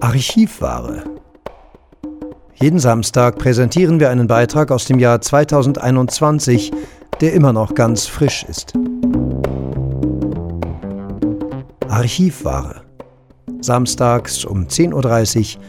[0.00, 1.04] Archivware.
[2.54, 6.70] Jeden Samstag präsentieren wir einen Beitrag aus dem Jahr 2021,
[7.20, 8.74] der immer noch ganz frisch ist.
[11.88, 12.82] Archivware.
[13.60, 15.62] Samstags um 10.30 Uhr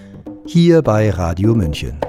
[0.46, 2.00] hier bei Radio München.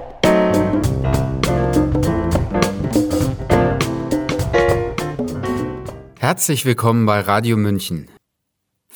[6.19, 8.07] Herzlich willkommen bei Radio München.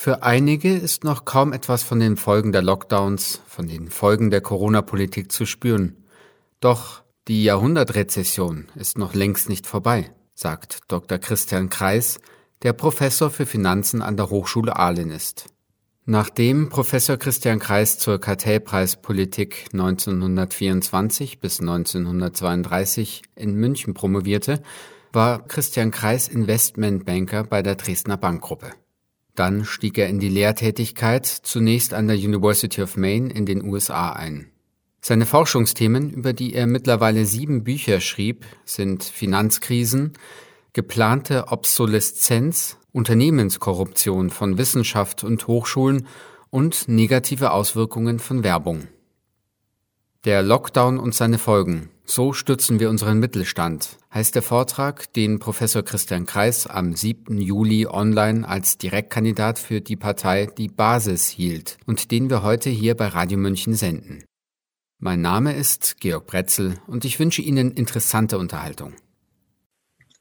[0.03, 4.41] Für einige ist noch kaum etwas von den Folgen der Lockdowns, von den Folgen der
[4.41, 5.95] Corona-Politik zu spüren.
[6.59, 11.19] Doch die Jahrhundertrezession ist noch längst nicht vorbei, sagt Dr.
[11.19, 12.19] Christian Kreis,
[12.63, 15.45] der Professor für Finanzen an der Hochschule Aalen ist.
[16.03, 24.61] Nachdem Professor Christian Kreis zur Kartellpreispolitik 1924 bis 1932 in München promovierte,
[25.13, 28.71] war Christian Kreis Investmentbanker bei der Dresdner Bankgruppe.
[29.35, 34.13] Dann stieg er in die Lehrtätigkeit zunächst an der University of Maine in den USA
[34.13, 34.51] ein.
[35.01, 40.13] Seine Forschungsthemen, über die er mittlerweile sieben Bücher schrieb, sind Finanzkrisen,
[40.71, 46.07] geplante Obsoleszenz, Unternehmenskorruption von Wissenschaft und Hochschulen
[46.51, 48.87] und negative Auswirkungen von Werbung.
[50.23, 51.89] Der Lockdown und seine Folgen.
[52.05, 57.39] So stützen wir unseren Mittelstand, heißt der Vortrag, den Professor Christian Kreis am 7.
[57.39, 62.95] Juli online als Direktkandidat für die Partei Die Basis hielt und den wir heute hier
[62.95, 64.25] bei Radio München senden.
[64.99, 68.93] Mein Name ist Georg Bretzel und ich wünsche Ihnen interessante Unterhaltung.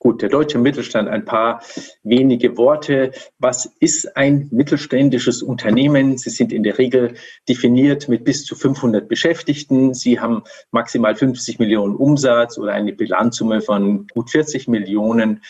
[0.02, 1.62] Gut, der deutsche Mittelstand, ein paar
[2.02, 3.12] wenige Worte.
[3.38, 6.18] Was ist ein mittelständisches Unternehmen?
[6.18, 7.14] Sie sind in der Regel
[7.48, 9.94] definiert mit bis zu 500 Beschäftigten.
[9.94, 15.40] Sie haben maximal 50 Millionen Umsatz oder eine Bilanzsumme von gut 40 Millionen.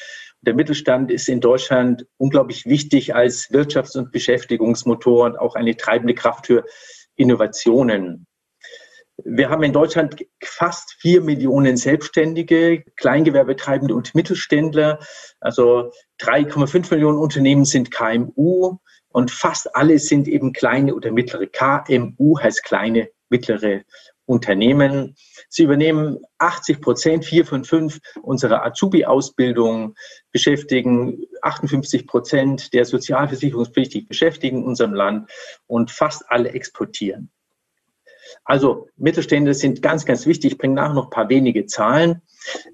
[0.42, 6.12] Der Mittelstand ist in Deutschland unglaublich wichtig als Wirtschafts- und Beschäftigungsmotor und auch eine treibende
[6.12, 6.66] Kraft für
[7.16, 8.26] Innovationen.
[9.24, 14.98] Wir haben in Deutschland fast vier Millionen Selbstständige, Kleingewerbetreibende und Mittelständler.
[15.40, 18.78] Also 3,5 Millionen Unternehmen sind KMU
[19.08, 21.46] und fast alle sind eben kleine oder mittlere.
[21.46, 23.82] KMU heißt kleine, mittlere
[24.24, 25.14] Unternehmen.
[25.48, 29.94] Sie übernehmen 80 Prozent, vier von fünf unserer Azubi-Ausbildung,
[30.30, 35.30] beschäftigen 58 Prozent der sozialversicherungspflichtig Beschäftigten in unserem Land
[35.66, 37.30] und fast alle exportieren.
[38.44, 40.52] Also Mittelstände sind ganz, ganz wichtig.
[40.52, 42.22] Ich bringe nachher noch ein paar wenige Zahlen.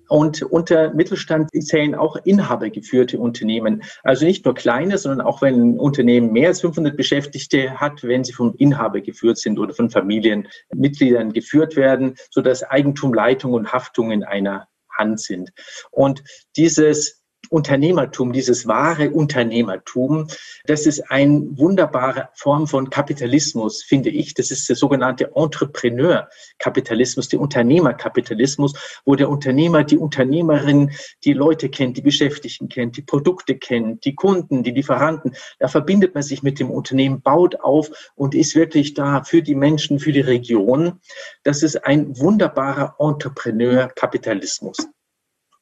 [0.09, 3.83] Und unter Mittelstand zählen auch inhabergeführte Unternehmen.
[4.03, 8.25] Also nicht nur kleine, sondern auch wenn ein Unternehmen mehr als 500 Beschäftigte hat, wenn
[8.25, 14.11] sie vom Inhaber geführt sind oder von Familienmitgliedern geführt werden, sodass Eigentum, Leitung und Haftung
[14.11, 15.51] in einer Hand sind.
[15.91, 16.25] Und
[16.57, 20.29] dieses Unternehmertum, dieses wahre Unternehmertum,
[20.65, 24.35] das ist eine wunderbare Form von Kapitalismus, finde ich.
[24.35, 30.93] Das ist der sogenannte Entrepreneur-Kapitalismus, der Unternehmerkapitalismus, wo der Unternehmer, die Unternehmerin
[31.25, 35.35] die Leute kennt, die Beschäftigten kennt, die Produkte kennt, die Kunden, die Lieferanten.
[35.59, 39.55] Da verbindet man sich mit dem Unternehmen, baut auf und ist wirklich da für die
[39.55, 41.01] Menschen, für die Region.
[41.43, 44.89] Das ist ein wunderbarer Entrepreneur-Kapitalismus.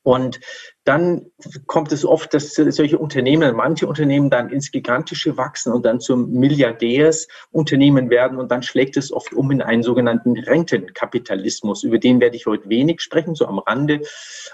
[0.02, 0.40] Und
[0.86, 1.26] dann
[1.66, 6.30] kommt es oft, dass solche Unternehmen, manche Unternehmen dann ins Gigantische wachsen und dann zum
[6.30, 11.82] Milliardärsunternehmen werden und dann schlägt es oft um in einen sogenannten Rentenkapitalismus.
[11.82, 14.02] Über den werde ich heute wenig sprechen, so am Rande.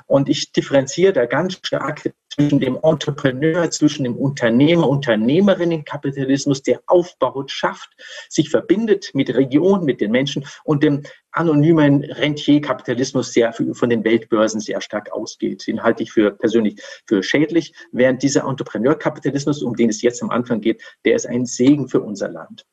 [0.06, 7.50] Und ich differenziere da ganz stark zwischen dem Entrepreneur, zwischen dem Unternehmer, Unternehmerinnenkapitalismus, der aufbaut,
[7.50, 7.90] schafft,
[8.30, 14.60] sich verbindet mit Regionen, mit den Menschen und dem anonymen Rentierkapitalismus, der von den Weltbörsen
[14.60, 15.66] sehr stark ausgeht.
[15.66, 20.30] Den halte ich für persönlich für schädlich, während dieser Entrepreneurkapitalismus, um den es jetzt am
[20.30, 22.66] Anfang geht, der ist ein Segen für unser Land.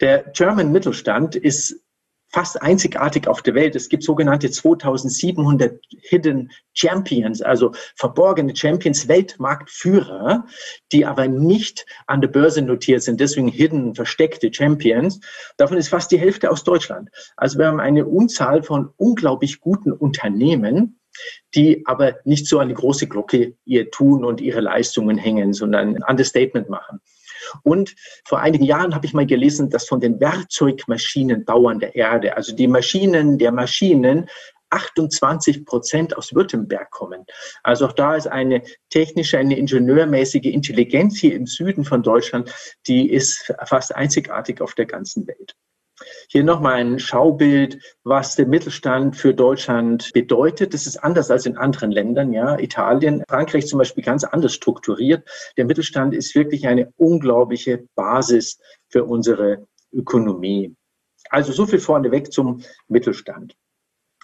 [0.00, 1.82] Der German Mittelstand ist
[2.32, 3.76] fast einzigartig auf der Welt.
[3.76, 10.46] Es gibt sogenannte 2700 Hidden Champions, also verborgene Champions, Weltmarktführer,
[10.92, 15.20] die aber nicht an der Börse notiert sind, deswegen hidden, versteckte Champions.
[15.58, 17.10] Davon ist fast die Hälfte aus Deutschland.
[17.36, 20.98] Also wir haben eine Unzahl von unglaublich guten Unternehmen,
[21.54, 25.96] die aber nicht so an die große Glocke ihr Tun und ihre Leistungen hängen, sondern
[25.96, 27.00] ein Understatement machen.
[27.62, 27.94] Und
[28.24, 32.68] vor einigen Jahren habe ich mal gelesen, dass von den Werkzeugmaschinenbauern der Erde, also die
[32.68, 34.28] Maschinen der Maschinen,
[34.70, 37.26] 28 Prozent aus Württemberg kommen.
[37.62, 42.50] Also auch da ist eine technische, eine ingenieurmäßige Intelligenz hier im Süden von Deutschland,
[42.86, 45.54] die ist fast einzigartig auf der ganzen Welt.
[46.28, 50.74] Hier nochmal ein Schaubild, was der Mittelstand für Deutschland bedeutet.
[50.74, 52.58] Das ist anders als in anderen Ländern, ja.
[52.58, 55.28] Italien, Frankreich zum Beispiel ganz anders strukturiert.
[55.56, 58.58] Der Mittelstand ist wirklich eine unglaubliche Basis
[58.88, 60.74] für unsere Ökonomie.
[61.30, 63.56] Also so viel vorneweg zum Mittelstand.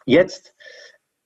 [0.04, 0.54] Jetzt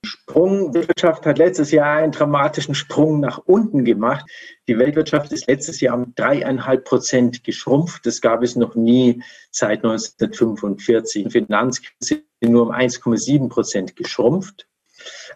[0.03, 0.73] Sprung.
[0.73, 4.25] Wirtschaft hat letztes Jahr einen dramatischen Sprung nach unten gemacht.
[4.67, 8.05] Die Weltwirtschaft ist letztes Jahr um dreieinhalb Prozent geschrumpft.
[8.05, 11.25] Das gab es noch nie seit 1945.
[11.25, 14.67] Die Finanzkrise nur um 1,7 Prozent geschrumpft.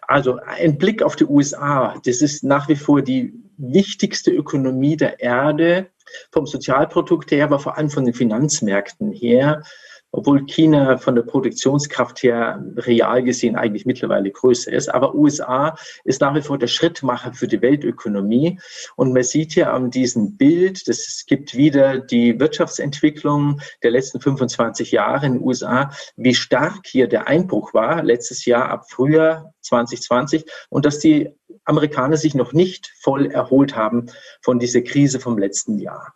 [0.06, 1.98] Also ein Blick auf die USA.
[2.04, 5.90] Das ist nach wie vor die wichtigste Ökonomie der Erde
[6.32, 9.62] vom Sozialprodukt her, aber vor allem von den Finanzmärkten her
[10.10, 14.88] obwohl China von der Produktionskraft her real gesehen eigentlich mittlerweile größer ist.
[14.88, 18.58] Aber USA ist nach wie vor der Schrittmacher für die Weltökonomie.
[18.96, 24.92] Und man sieht hier an diesem Bild, das gibt wieder die Wirtschaftsentwicklung der letzten 25
[24.92, 30.44] Jahre in den USA, wie stark hier der Einbruch war, letztes Jahr ab Frühjahr 2020,
[30.70, 31.28] und dass die
[31.64, 34.06] Amerikaner sich noch nicht voll erholt haben
[34.40, 36.14] von dieser Krise vom letzten Jahr.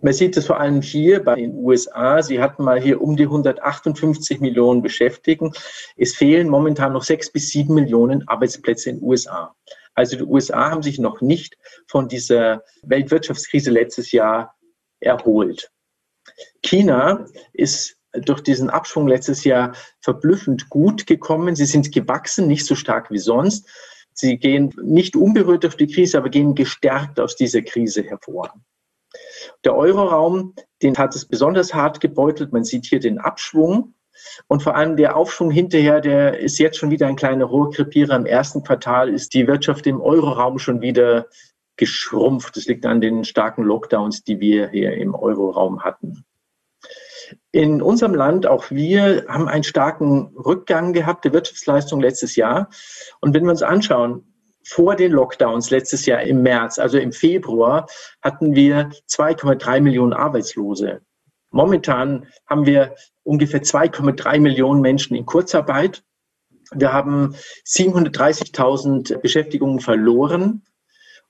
[0.00, 2.22] Man sieht es vor allem hier bei den USA.
[2.22, 5.52] Sie hatten mal hier um die 158 Millionen Beschäftigten.
[5.96, 9.56] Es fehlen momentan noch sechs bis sieben Millionen Arbeitsplätze in den USA.
[9.94, 11.58] Also die USA haben sich noch nicht
[11.88, 14.54] von dieser Weltwirtschaftskrise letztes Jahr
[15.00, 15.72] erholt.
[16.62, 21.56] China ist durch diesen Abschwung letztes Jahr verblüffend gut gekommen.
[21.56, 23.68] Sie sind gewachsen, nicht so stark wie sonst.
[24.12, 28.54] Sie gehen nicht unberührt durch die Krise, aber gehen gestärkt aus dieser Krise hervor.
[29.64, 32.52] Der Euroraum, den hat es besonders hart gebeutelt.
[32.52, 33.94] Man sieht hier den Abschwung.
[34.46, 38.16] Und vor allem der Aufschwung hinterher, der ist jetzt schon wieder ein kleiner Rohrkrepierer.
[38.16, 41.26] Im ersten Quartal ist die Wirtschaft im Euroraum schon wieder
[41.76, 42.56] geschrumpft.
[42.56, 46.24] Das liegt an den starken Lockdowns, die wir hier im Euroraum hatten.
[47.52, 52.70] In unserem Land, auch wir, haben einen starken Rückgang gehabt der Wirtschaftsleistung letztes Jahr.
[53.20, 54.27] Und wenn wir uns anschauen,
[54.68, 57.86] vor den Lockdowns letztes Jahr im März, also im Februar,
[58.22, 61.00] hatten wir 2,3 Millionen Arbeitslose.
[61.50, 66.04] Momentan haben wir ungefähr 2,3 Millionen Menschen in Kurzarbeit.
[66.72, 67.34] Wir haben
[67.66, 70.62] 730.000 Beschäftigungen verloren.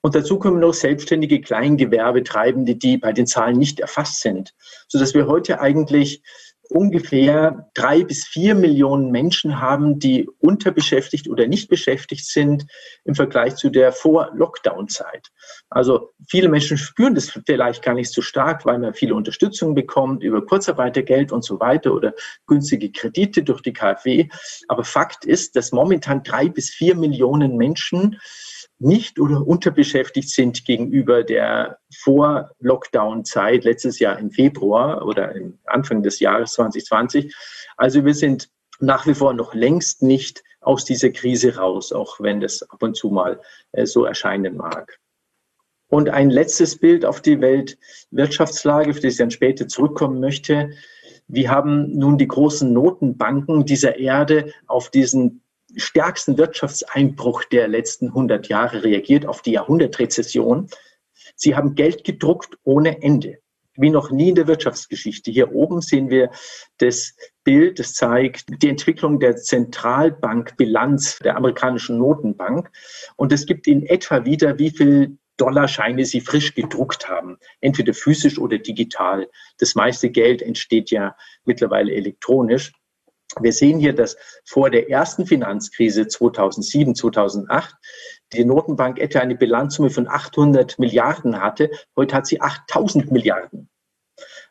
[0.00, 4.54] Und dazu kommen noch selbstständige Kleingewerbetreibende, die bei den Zahlen nicht erfasst sind,
[4.88, 6.22] sodass wir heute eigentlich
[6.70, 12.66] ungefähr drei bis vier Millionen Menschen haben, die unterbeschäftigt oder nicht beschäftigt sind
[13.04, 15.28] im Vergleich zu der Vor-Lockdown-Zeit.
[15.70, 20.22] Also viele Menschen spüren das vielleicht gar nicht so stark, weil man viele Unterstützung bekommt
[20.22, 22.12] über Kurzarbeitergeld und so weiter oder
[22.46, 24.28] günstige Kredite durch die KfW.
[24.68, 28.18] Aber Fakt ist, dass momentan drei bis vier Millionen Menschen
[28.78, 36.20] nicht oder unterbeschäftigt sind gegenüber der Vor-Lockdown-Zeit letztes Jahr im Februar oder im Anfang des
[36.20, 37.34] Jahres 2020.
[37.76, 42.40] Also wir sind nach wie vor noch längst nicht aus dieser Krise raus, auch wenn
[42.40, 43.40] das ab und zu mal
[43.72, 44.98] äh, so erscheinen mag.
[45.88, 50.70] Und ein letztes Bild auf die Weltwirtschaftslage, auf das ich dann später zurückkommen möchte.
[51.28, 55.42] Wir haben nun die großen Notenbanken dieser Erde auf diesen
[55.78, 60.68] stärksten Wirtschaftseinbruch der letzten 100 Jahre reagiert, auf die Jahrhundertrezession.
[61.36, 63.38] Sie haben Geld gedruckt ohne Ende,
[63.74, 65.30] wie noch nie in der Wirtschaftsgeschichte.
[65.30, 66.30] Hier oben sehen wir
[66.78, 67.14] das
[67.44, 72.70] Bild, das zeigt die Entwicklung der Zentralbankbilanz der amerikanischen Notenbank.
[73.16, 78.38] Und es gibt in etwa wieder, wie viel Dollarscheine sie frisch gedruckt haben, entweder physisch
[78.38, 79.28] oder digital.
[79.58, 82.72] Das meiste Geld entsteht ja mittlerweile elektronisch.
[83.40, 87.74] Wir sehen hier, dass vor der ersten Finanzkrise 2007, 2008
[88.32, 91.70] die Notenbank etwa eine Bilanzsumme von 800 Milliarden hatte.
[91.96, 93.68] Heute hat sie 8000 Milliarden.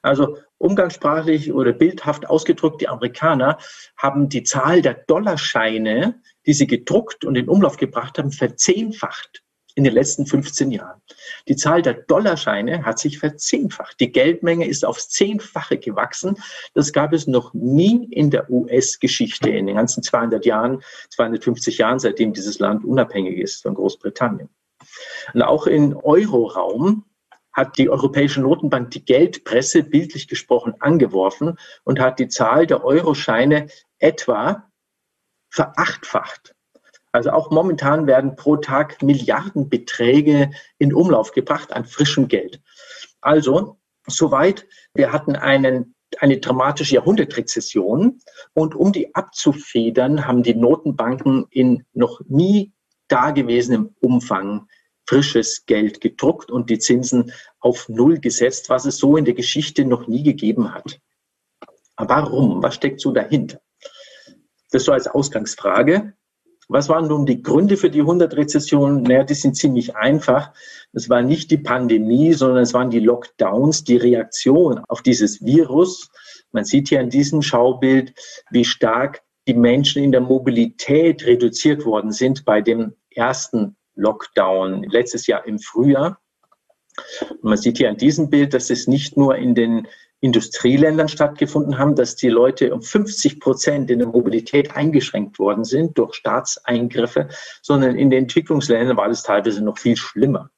[0.01, 3.57] Also umgangssprachlich oder bildhaft ausgedrückt, die Amerikaner
[3.97, 9.43] haben die Zahl der Dollarscheine, die sie gedruckt und in Umlauf gebracht haben, verzehnfacht
[9.77, 10.99] in den letzten 15 Jahren.
[11.47, 13.99] Die Zahl der Dollarscheine hat sich verzehnfacht.
[13.99, 16.35] Die Geldmenge ist aufs Zehnfache gewachsen.
[16.73, 20.81] Das gab es noch nie in der US-Geschichte in den ganzen 200 Jahren,
[21.11, 24.49] 250 Jahren, seitdem dieses Land unabhängig ist von Großbritannien.
[25.35, 27.05] Und auch im Euroraum
[27.53, 33.67] hat die Europäische Notenbank die Geldpresse bildlich gesprochen angeworfen und hat die Zahl der Euroscheine
[33.99, 34.71] etwa
[35.51, 36.55] verachtfacht.
[37.17, 42.61] Also auch momentan werden pro Tag Milliardenbeträge in Umlauf gebracht an frischem Geld.
[43.21, 48.19] Also, soweit, wir hatten einen eine dramatische Jahrhundertrezession.
[48.53, 52.71] Und um die abzufedern, haben die Notenbanken in noch nie
[53.07, 54.67] dagewesenem Umfang
[55.07, 59.85] frisches Geld gedruckt und die Zinsen auf Null gesetzt, was es so in der Geschichte
[59.85, 60.99] noch nie gegeben hat.
[61.97, 62.61] Warum?
[62.61, 63.59] Was steckt so dahinter?
[64.69, 66.13] Das so als Ausgangsfrage.
[66.69, 69.03] Was waren nun die Gründe für die 100-Rezession?
[69.03, 70.51] Naja, die sind ziemlich einfach.
[70.91, 76.09] Es war nicht die Pandemie, sondern es waren die Lockdowns, die Reaktion auf dieses Virus.
[76.51, 78.13] Man sieht hier an diesem Schaubild,
[78.51, 85.25] wie stark die Menschen in der Mobilität reduziert worden sind bei dem ersten Lockdown letztes
[85.25, 86.19] Jahr im Frühjahr.
[87.29, 89.87] Und man sieht hier an diesem Bild, dass es nicht nur in den
[90.19, 95.97] Industrieländern stattgefunden haben, dass die Leute um 50 Prozent in der Mobilität eingeschränkt worden sind
[95.97, 97.29] durch Staatseingriffe,
[97.61, 100.49] sondern in den Entwicklungsländern war das teilweise noch viel schlimmer.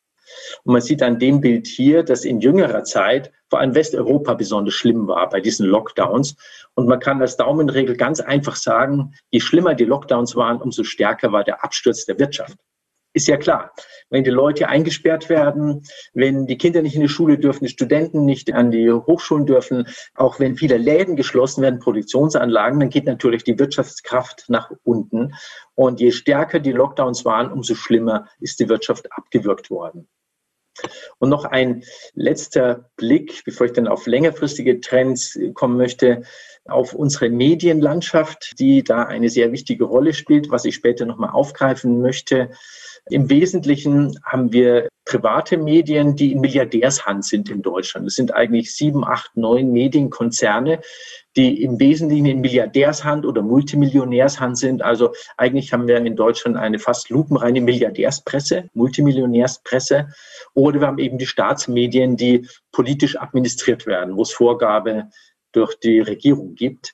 [0.64, 4.76] Und man sieht an dem Bild hier, dass in jüngerer Zeit vor allem Westeuropa besonders
[4.76, 6.36] schlimm war bei diesen Lockdowns.
[6.76, 11.32] Und man kann als Daumenregel ganz einfach sagen, je schlimmer die Lockdowns waren, umso stärker
[11.32, 12.58] war der Absturz der Wirtschaft.
[13.14, 13.74] Ist ja klar,
[14.12, 18.24] wenn die Leute eingesperrt werden, wenn die Kinder nicht in die Schule dürfen, die Studenten
[18.24, 23.44] nicht an die Hochschulen dürfen, auch wenn viele Läden geschlossen werden, Produktionsanlagen, dann geht natürlich
[23.44, 25.34] die Wirtschaftskraft nach unten.
[25.74, 30.08] Und je stärker die Lockdowns waren, umso schlimmer ist die Wirtschaft abgewürgt worden.
[31.18, 31.84] Und noch ein
[32.14, 36.24] letzter Blick, bevor ich dann auf längerfristige Trends kommen möchte,
[36.66, 42.02] auf unsere Medienlandschaft, die da eine sehr wichtige Rolle spielt, was ich später nochmal aufgreifen
[42.02, 42.50] möchte.
[43.10, 48.06] Im Wesentlichen haben wir private Medien, die in Milliardärshand sind in Deutschland.
[48.06, 50.82] Es sind eigentlich sieben, acht, neun Medienkonzerne,
[51.36, 54.84] die im Wesentlichen in Milliardärshand oder Multimillionärshand sind.
[54.84, 60.10] Also eigentlich haben wir in Deutschland eine fast lupenreine Milliardärspresse, Multimillionärspresse.
[60.54, 65.10] Oder wir haben eben die Staatsmedien, die politisch administriert werden, wo es Vorgabe
[65.54, 66.94] durch die Regierung gibt.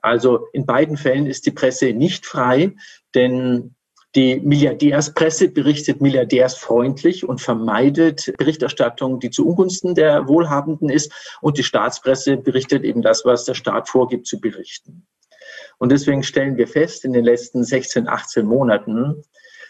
[0.00, 2.76] Also in beiden Fällen ist die Presse nicht frei,
[3.16, 3.74] denn
[4.14, 11.12] die Milliardärspresse berichtet milliardärsfreundlich und vermeidet Berichterstattung, die zu Ungunsten der Wohlhabenden ist.
[11.42, 15.06] Und die Staatspresse berichtet eben das, was der Staat vorgibt zu berichten.
[15.78, 19.22] Und deswegen stellen wir fest in den letzten 16, 18 Monaten,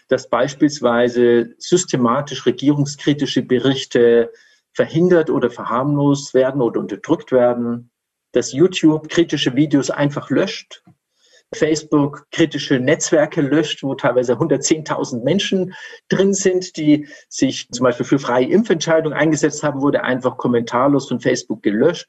[0.07, 4.31] dass beispielsweise systematisch regierungskritische Berichte
[4.73, 7.91] verhindert oder verharmlost werden oder unterdrückt werden,
[8.31, 10.83] dass YouTube kritische Videos einfach löscht
[11.53, 15.73] Facebook kritische Netzwerke löscht, wo teilweise 110.000 Menschen
[16.07, 21.19] drin sind, die sich zum Beispiel für freie Impfentscheidungen eingesetzt haben, wurde einfach kommentarlos von
[21.19, 22.07] Facebook gelöscht.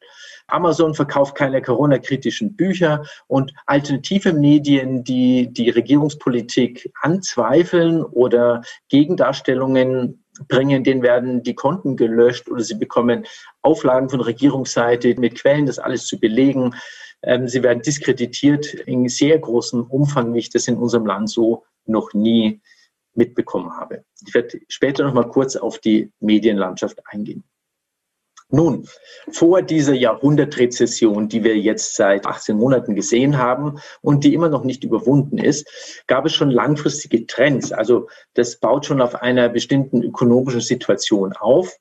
[0.48, 10.84] Amazon verkauft keine Corona-kritischen Bücher und alternative Medien, die die Regierungspolitik anzweifeln oder Gegendarstellungen bringen,
[10.84, 13.26] denen werden die Konten gelöscht oder sie bekommen
[13.62, 16.74] Auflagen von Regierungsseite mit Quellen, das alles zu belegen.
[17.22, 21.64] Ähm, sie werden diskreditiert in sehr großem Umfang, wie ich das in unserem Land so
[21.86, 22.60] noch nie
[23.14, 24.04] mitbekommen habe.
[24.26, 27.44] Ich werde später noch mal kurz auf die Medienlandschaft eingehen.
[28.52, 28.88] Nun,
[29.30, 34.64] vor dieser Jahrhundertrezession, die wir jetzt seit 18 Monaten gesehen haben und die immer noch
[34.64, 37.70] nicht überwunden ist, gab es schon langfristige Trends.
[37.70, 41.78] Also das baut schon auf einer bestimmten ökonomischen Situation auf.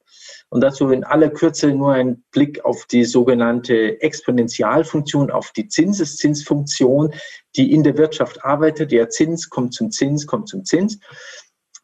[0.50, 7.14] Und dazu in aller Kürze nur ein Blick auf die sogenannte Exponentialfunktion, auf die Zinseszinsfunktion,
[7.56, 8.92] die in der Wirtschaft arbeitet.
[8.92, 11.00] Der Zins kommt zum Zins, kommt zum Zins.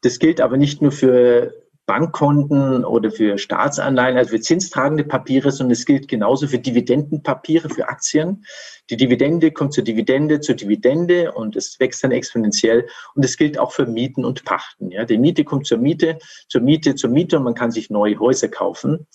[0.02, 1.54] Das gilt aber nicht nur für
[1.86, 7.88] Bankkonten oder für Staatsanleihen, also für zinstragende Papiere, sondern es gilt genauso für Dividendenpapiere, für
[7.88, 8.46] Aktien.
[8.90, 12.88] Die Dividende kommt zur Dividende, zur Dividende und es wächst dann exponentiell.
[13.16, 14.92] Und es gilt auch für Mieten und Pachten.
[14.92, 18.20] Ja, die Miete kommt zur Miete, zur Miete, zur Miete und man kann sich neue
[18.20, 19.08] Häuser kaufen.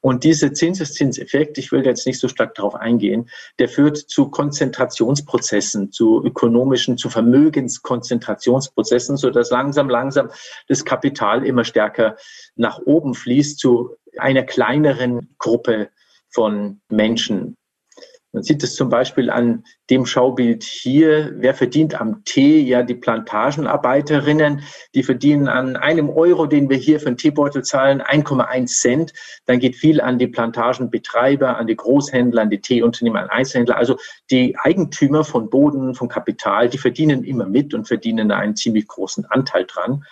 [0.00, 3.28] Und dieser Zinseszinseffekt, ich will jetzt nicht so stark darauf eingehen,
[3.58, 10.30] der führt zu Konzentrationsprozessen, zu ökonomischen, zu Vermögenskonzentrationsprozessen, sodass langsam, langsam
[10.68, 12.14] das Kapital immer stärker
[12.54, 15.88] nach oben fließt zu einer kleineren Gruppe
[16.30, 17.56] von Menschen.
[18.32, 21.32] Man sieht es zum Beispiel an dem Schaubild hier.
[21.36, 22.60] Wer verdient am Tee?
[22.60, 24.62] Ja, die Plantagenarbeiterinnen,
[24.94, 29.12] die verdienen an einem Euro, den wir hier für einen Teebeutel zahlen, 1,1 Cent.
[29.46, 33.78] Dann geht viel an die Plantagenbetreiber, an die Großhändler, an die Teeunternehmer, an Einzelhändler.
[33.78, 33.96] Also
[34.30, 39.24] die Eigentümer von Boden, von Kapital, die verdienen immer mit und verdienen einen ziemlich großen
[39.26, 40.04] Anteil dran.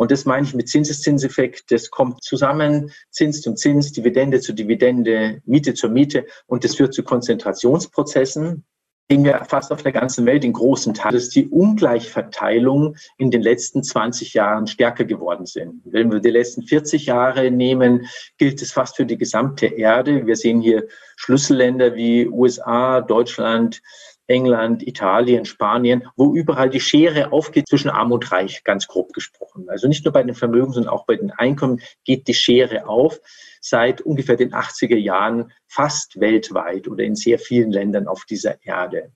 [0.00, 1.70] Und das meine ich mit Zinseszinseffekt.
[1.70, 6.24] Das kommt zusammen, Zins zum Zins, Dividende zu Dividende, Miete zur Miete.
[6.46, 8.64] Und das führt zu Konzentrationsprozessen,
[9.10, 13.42] sehen wir fast auf der ganzen Welt in großen Teilen, dass die Ungleichverteilung in den
[13.42, 15.82] letzten 20 Jahren stärker geworden sind.
[15.84, 18.06] Wenn wir die letzten 40 Jahre nehmen,
[18.38, 20.26] gilt es fast für die gesamte Erde.
[20.26, 23.82] Wir sehen hier Schlüsselländer wie USA, Deutschland,
[24.30, 29.68] England, Italien, Spanien, wo überall die Schere aufgeht zwischen Arm und Reich, ganz grob gesprochen.
[29.68, 33.20] Also nicht nur bei den Vermögen, sondern auch bei den Einkommen geht die Schere auf
[33.60, 39.12] seit ungefähr den 80er Jahren fast weltweit oder in sehr vielen Ländern auf dieser Erde.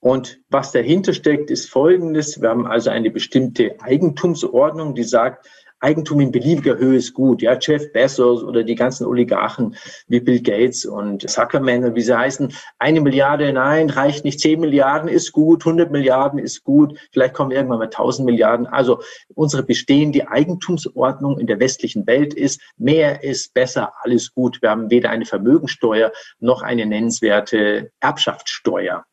[0.00, 2.40] Und was dahinter steckt, ist Folgendes.
[2.40, 5.46] Wir haben also eine bestimmte Eigentumsordnung, die sagt,
[5.80, 7.42] Eigentum in beliebiger Höhe ist gut.
[7.42, 9.76] Ja, Jeff Bezos oder die ganzen Oligarchen
[10.08, 12.52] wie Bill Gates und Zuckerman wie sie heißen.
[12.78, 14.40] Eine Milliarde, nein, reicht nicht.
[14.40, 15.62] Zehn Milliarden ist gut.
[15.62, 16.98] 100 Milliarden ist gut.
[17.12, 18.66] Vielleicht kommen irgendwann mal 1000 Milliarden.
[18.66, 19.00] Also
[19.34, 24.60] unsere bestehende Eigentumsordnung in der westlichen Welt ist, mehr ist besser, alles gut.
[24.60, 29.04] Wir haben weder eine Vermögensteuer noch eine nennenswerte Erbschaftssteuer.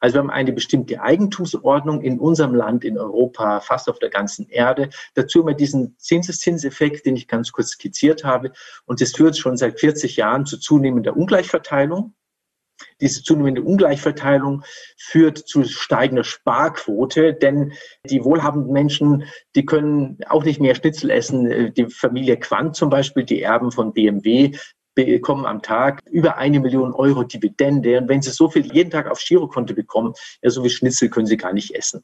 [0.00, 4.48] Also wir haben eine bestimmte Eigentumsordnung in unserem Land, in Europa, fast auf der ganzen
[4.48, 4.90] Erde.
[5.14, 8.52] Dazu wir diesen Zinseszinseffekt, den ich ganz kurz skizziert habe.
[8.84, 12.14] Und das führt schon seit 40 Jahren zu zunehmender Ungleichverteilung.
[13.00, 14.62] Diese zunehmende Ungleichverteilung
[14.98, 17.72] führt zu steigender Sparquote, denn
[18.04, 19.24] die wohlhabenden Menschen,
[19.54, 21.72] die können auch nicht mehr Schnitzel essen.
[21.74, 24.58] Die Familie Quandt zum Beispiel, die Erben von BMW,
[24.96, 27.98] bekommen am Tag über eine Million Euro Dividende.
[27.98, 31.26] Und wenn Sie so viel jeden Tag auf Girokonto bekommen, ja, so wie Schnitzel können
[31.26, 32.02] Sie gar nicht essen.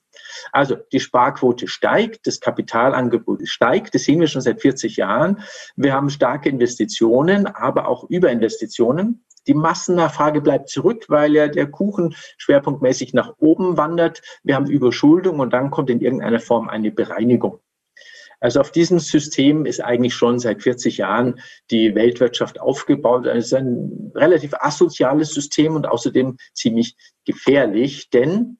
[0.53, 3.95] Also die Sparquote steigt, das Kapitalangebot steigt.
[3.95, 5.43] Das sehen wir schon seit 40 Jahren.
[5.75, 9.25] Wir haben starke Investitionen, aber auch Überinvestitionen.
[9.49, 14.23] Die Massennachfrage bleibt zurück, weil ja der Kuchen schwerpunktmäßig nach oben wandert.
[14.45, 17.59] Wir haben Überschuldung und dann kommt in irgendeiner Form eine Bereinigung.
[18.43, 23.25] Also auf diesem System ist eigentlich schon seit 40 Jahren die Weltwirtschaft aufgebaut.
[23.25, 28.59] Es ist ein relativ asoziales System und außerdem ziemlich gefährlich, denn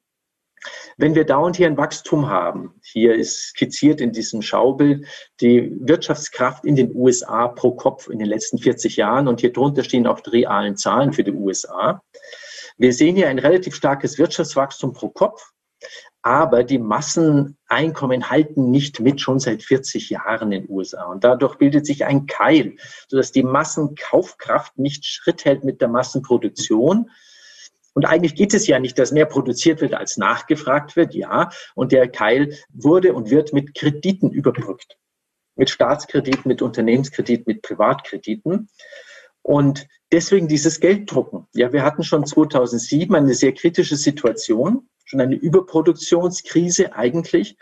[0.95, 5.05] wenn wir dauernd hier ein Wachstum haben, hier ist skizziert in diesem Schaubild
[5.41, 9.83] die Wirtschaftskraft in den USA pro Kopf in den letzten 40 Jahren und hier drunter
[9.83, 12.01] stehen auch die realen Zahlen für die USA.
[12.77, 15.52] Wir sehen hier ein relativ starkes Wirtschaftswachstum pro Kopf,
[16.23, 21.03] aber die Masseneinkommen halten nicht mit, schon seit 40 Jahren in den USA.
[21.03, 22.77] Und dadurch bildet sich ein Keil,
[23.09, 27.11] sodass die Massenkaufkraft nicht Schritt hält mit der Massenproduktion.
[27.93, 31.49] Und eigentlich geht es ja nicht, dass mehr produziert wird, als nachgefragt wird, ja.
[31.75, 34.97] Und der Keil wurde und wird mit Krediten überbrückt.
[35.55, 38.69] Mit Staatskrediten, mit Unternehmenskrediten, mit Privatkrediten.
[39.41, 41.47] Und deswegen dieses Gelddrucken.
[41.53, 47.57] Ja, wir hatten schon 2007 eine sehr kritische Situation schon eine Überproduktionskrise eigentlich.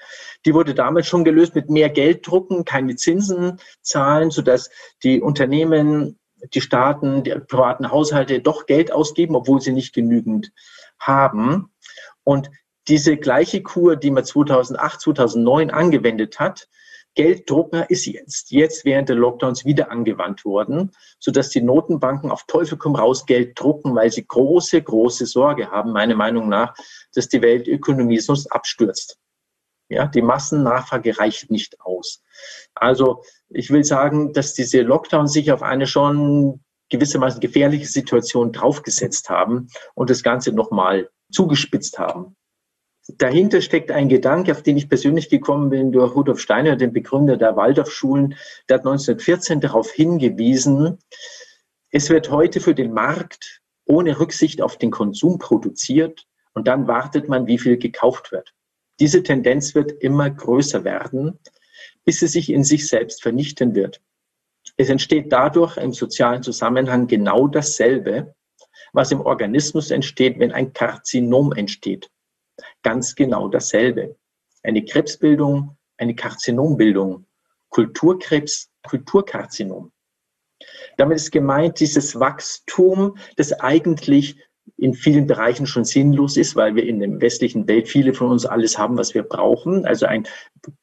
[0.45, 4.69] Die wurde damals schon gelöst mit mehr Gelddrucken, keine Zinsen zahlen, sodass
[5.03, 6.19] die Unternehmen,
[6.53, 10.51] die Staaten, die privaten Haushalte doch Geld ausgeben, obwohl sie nicht genügend
[10.99, 11.71] haben.
[12.23, 12.49] Und
[12.87, 16.67] diese gleiche Kur, die man 2008, 2009 angewendet hat,
[17.15, 22.77] Gelddrucker ist jetzt, jetzt während der Lockdowns wieder angewandt worden, sodass die Notenbanken auf Teufel
[22.77, 26.73] komm raus Geld drucken, weil sie große, große Sorge haben, meiner Meinung nach,
[27.13, 29.17] dass die Weltökonomie sonst abstürzt.
[29.89, 32.23] Ja, die Massennachfrage reicht nicht aus.
[32.73, 39.29] Also ich will sagen, dass diese Lockdowns sich auf eine schon gewissermaßen gefährliche Situation draufgesetzt
[39.29, 42.37] haben und das Ganze nochmal zugespitzt haben.
[43.07, 47.35] Dahinter steckt ein Gedanke, auf den ich persönlich gekommen bin durch Rudolf Steiner, den Begründer
[47.35, 48.35] der Waldorfschulen.
[48.69, 50.99] Der hat 1914 darauf hingewiesen,
[51.89, 57.27] es wird heute für den Markt ohne Rücksicht auf den Konsum produziert und dann wartet
[57.27, 58.53] man, wie viel gekauft wird.
[58.99, 61.39] Diese Tendenz wird immer größer werden,
[62.05, 63.99] bis sie sich in sich selbst vernichten wird.
[64.77, 68.35] Es entsteht dadurch im sozialen Zusammenhang genau dasselbe,
[68.93, 72.09] was im Organismus entsteht, wenn ein Karzinom entsteht
[72.83, 74.15] ganz genau dasselbe.
[74.63, 77.25] Eine Krebsbildung, eine Karzinombildung,
[77.69, 79.91] Kulturkrebs, Kulturkarzinom.
[80.97, 84.37] Damit ist gemeint dieses Wachstum, das eigentlich
[84.77, 88.45] in vielen Bereichen schon sinnlos ist, weil wir in der westlichen Welt viele von uns
[88.45, 89.85] alles haben, was wir brauchen.
[89.85, 90.27] Also ein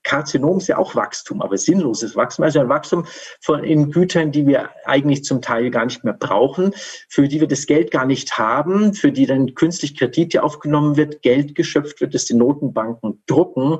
[0.02, 3.06] Karzinom ist ja auch Wachstum, aber sinnloses Wachstum, also ein Wachstum
[3.40, 6.72] von in Gütern, die wir eigentlich zum Teil gar nicht mehr brauchen,
[7.08, 11.22] für die wir das Geld gar nicht haben, für die dann künstlich Kredite aufgenommen wird,
[11.22, 13.78] Geld geschöpft wird, das die Notenbanken drucken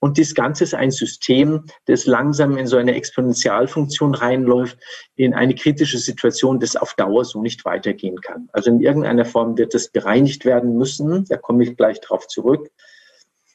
[0.00, 4.78] und das Ganze ist ein System, das langsam in so eine Exponentialfunktion reinläuft,
[5.14, 8.48] in eine kritische Situation, das auf Dauer so nicht weitergehen kann.
[8.52, 11.26] Also in irgendeiner Form wird das bereinigt werden müssen.
[11.28, 12.70] Da komme ich gleich drauf zurück.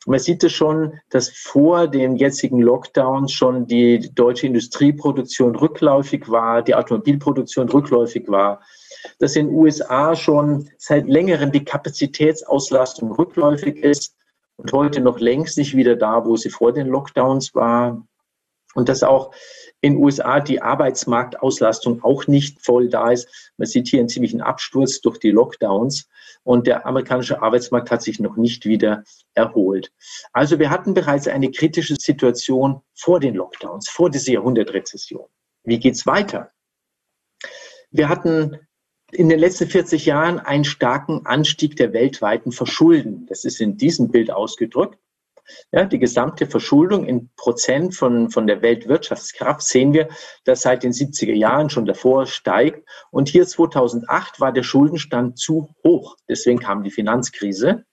[0.06, 6.62] Man sieht es schon, dass vor den jetzigen Lockdowns schon die deutsche Industrieproduktion rückläufig war,
[6.62, 8.62] die Automobilproduktion rückläufig war,
[9.18, 14.16] dass in den USA schon seit längerem die Kapazitätsauslastung rückläufig ist
[14.58, 18.06] und heute noch längst nicht wieder da, wo sie vor den Lockdowns war.
[18.74, 19.34] Und dass auch
[19.80, 23.54] in USA die Arbeitsmarktauslastung auch nicht voll da ist.
[23.58, 26.10] Man sieht hier einen ziemlichen Absturz durch die Lockdowns
[26.44, 29.92] und der amerikanische Arbeitsmarkt hat sich noch nicht wieder erholt.
[30.34, 35.26] Also wir hatten bereits eine kritische Situation vor den Lockdowns, vor dieser Jahrhundertrezession.
[35.64, 36.52] Wie geht's weiter?
[37.92, 38.60] Wir hatten
[39.16, 43.26] in den letzten 40 Jahren einen starken Anstieg der weltweiten Verschulden.
[43.28, 45.00] Das ist in diesem Bild ausgedrückt.
[45.72, 50.10] Ja, die gesamte Verschuldung in Prozent von, von der Weltwirtschaftskraft sehen wir,
[50.44, 52.88] dass seit den 70er Jahren schon davor steigt.
[53.12, 56.18] Und hier 2008 war der Schuldenstand zu hoch.
[56.28, 57.86] Deswegen kam die Finanzkrise.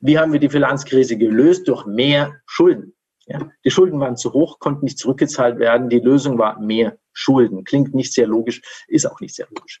[0.00, 1.68] Wie haben wir die Finanzkrise gelöst?
[1.68, 2.94] Durch mehr Schulden.
[3.26, 5.90] Ja, die Schulden waren zu hoch, konnten nicht zurückgezahlt werden.
[5.90, 7.64] Die Lösung war mehr Schulden.
[7.64, 9.80] Klingt nicht sehr logisch, ist auch nicht sehr logisch.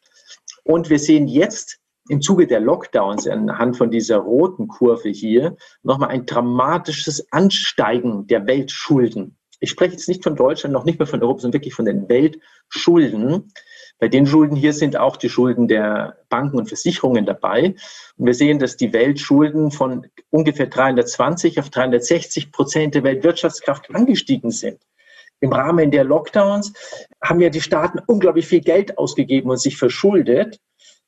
[0.68, 1.78] Und wir sehen jetzt
[2.10, 8.46] im Zuge der Lockdowns anhand von dieser roten Kurve hier nochmal ein dramatisches Ansteigen der
[8.46, 9.38] Weltschulden.
[9.60, 12.06] Ich spreche jetzt nicht von Deutschland, noch nicht mehr von Europa, sondern wirklich von den
[12.10, 13.50] Weltschulden.
[13.98, 17.74] Bei den Schulden hier sind auch die Schulden der Banken und Versicherungen dabei.
[18.18, 24.50] Und wir sehen, dass die Weltschulden von ungefähr 320 auf 360 Prozent der Weltwirtschaftskraft angestiegen
[24.50, 24.82] sind.
[25.40, 26.72] Im Rahmen der Lockdowns
[27.22, 30.60] haben ja die Staaten unglaublich viel Geld ausgegeben und sich verschuldet.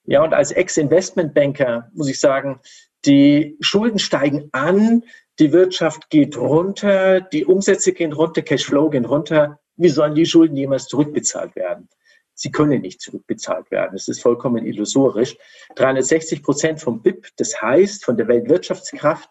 [0.05, 2.61] Ja, und als Ex-Investmentbanker muss ich sagen,
[3.05, 5.05] die Schulden steigen an,
[5.39, 9.59] die Wirtschaft geht runter, die Umsätze gehen runter, Cashflow gehen runter.
[9.77, 11.89] Wie sollen die Schulden jemals zurückbezahlt werden?
[12.35, 13.91] Sie können nicht zurückbezahlt werden.
[13.93, 15.37] Das ist vollkommen illusorisch.
[15.77, 19.29] 360 Prozent vom BIP, das heißt von der Weltwirtschaftskraft,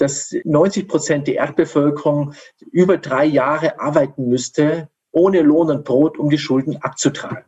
[0.00, 2.34] dass 90 Prozent der Erdbevölkerung
[2.72, 7.44] über drei Jahre arbeiten müsste, ohne Lohn und Brot, um die Schulden abzutragen.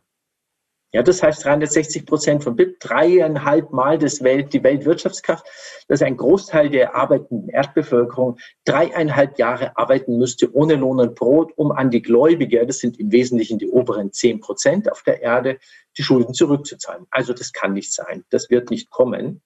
[0.95, 5.43] Ja, das heißt 360 Prozent von BIP, dreieinhalb Mal das Welt, die Weltwirtschaftskraft,
[5.87, 11.71] dass ein Großteil der arbeitenden Erdbevölkerung dreieinhalb Jahre arbeiten müsste ohne Lohn und Brot, um
[11.71, 15.57] an die Gläubiger, das sind im Wesentlichen die oberen zehn Prozent auf der Erde,
[15.97, 17.07] die Schulden zurückzuzahlen.
[17.09, 18.23] Also das kann nicht sein.
[18.29, 19.41] Das wird nicht kommen.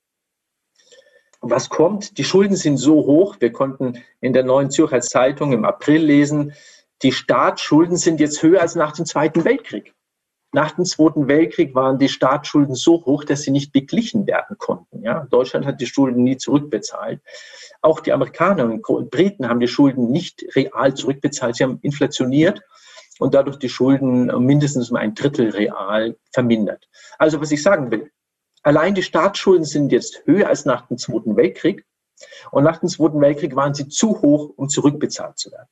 [1.42, 2.18] Was kommt?
[2.18, 3.38] Die Schulden sind so hoch.
[3.40, 6.54] Wir konnten in der Neuen Zürcher Zeitung im April lesen,
[7.04, 9.94] die Staatsschulden sind jetzt höher als nach dem Zweiten Weltkrieg.
[10.52, 15.04] Nach dem Zweiten Weltkrieg waren die Staatsschulden so hoch, dass sie nicht beglichen werden konnten.
[15.04, 15.28] Ja?
[15.30, 17.22] Deutschland hat die Schulden nie zurückbezahlt.
[17.82, 21.58] Auch die Amerikaner und Briten haben die Schulden nicht real zurückbezahlt.
[21.58, 22.62] Sie haben inflationiert
[23.20, 26.88] und dadurch die Schulden mindestens um ein Drittel real vermindert.
[27.20, 28.10] Also was ich sagen will,
[28.68, 31.86] allein die Staatsschulden sind jetzt höher als nach dem Zweiten Weltkrieg.
[32.52, 35.70] Und nach dem Zweiten Weltkrieg waren sie zu hoch, um zurückbezahlt zu werden.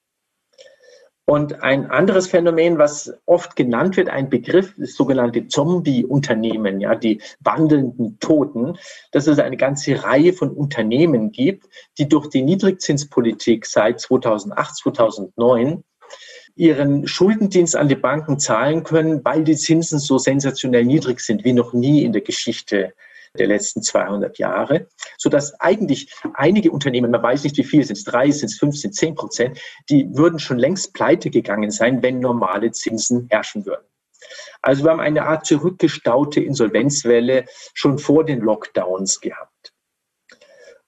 [1.27, 7.19] Und ein anderes Phänomen, was oft genannt wird, ein Begriff, ist sogenannte Zombie-Unternehmen, ja, die
[7.39, 8.77] wandelnden Toten,
[9.12, 15.84] dass es eine ganze Reihe von Unternehmen gibt, die durch die Niedrigzinspolitik seit 2008, 2009
[16.55, 21.53] ihren Schuldendienst an die Banken zahlen können, weil die Zinsen so sensationell niedrig sind wie
[21.53, 22.93] noch nie in der Geschichte
[23.37, 24.87] der letzten 200 Jahre,
[25.17, 28.57] so dass eigentlich einige Unternehmen, man weiß nicht wie viel, sind es drei, sind es
[28.57, 33.27] fünf, sind es zehn Prozent, die würden schon längst pleite gegangen sein, wenn normale Zinsen
[33.29, 33.85] herrschen würden.
[34.61, 39.54] Also wir haben eine Art zurückgestaute Insolvenzwelle schon vor den Lockdowns gehabt.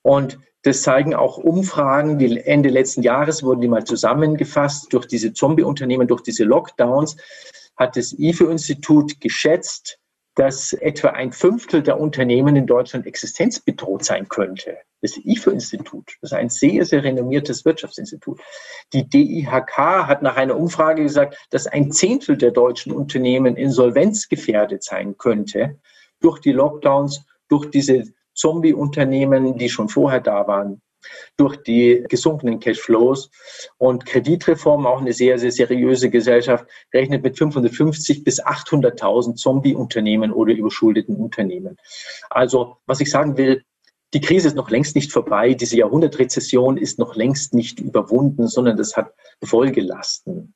[0.07, 5.33] Und das zeigen auch Umfragen, die Ende letzten Jahres wurden die mal zusammengefasst durch diese
[5.33, 7.17] Zombie-Unternehmen, durch diese Lockdowns,
[7.75, 9.99] hat das IFO-Institut geschätzt,
[10.35, 14.77] dass etwa ein Fünftel der Unternehmen in Deutschland existenzbedroht sein könnte.
[15.01, 18.39] Das IFO-Institut, das ist ein sehr, sehr renommiertes Wirtschaftsinstitut.
[18.93, 25.17] Die DIHK hat nach einer Umfrage gesagt, dass ein Zehntel der deutschen Unternehmen insolvenzgefährdet sein
[25.17, 25.81] könnte
[26.21, 28.05] durch die Lockdowns, durch diese
[28.37, 30.81] Zombie-Unternehmen, die schon vorher da waren
[31.37, 33.29] durch die gesunkenen Cashflows.
[33.77, 40.53] Und Kreditreform, auch eine sehr, sehr seriöse Gesellschaft, rechnet mit 550 bis 800.000 Zombie-Unternehmen oder
[40.53, 41.77] überschuldeten Unternehmen.
[42.29, 43.63] Also, was ich sagen will,
[44.13, 45.53] die Krise ist noch längst nicht vorbei.
[45.53, 50.53] Diese Jahrhundertrezession ist noch längst nicht überwunden, sondern das hat Folgelasten.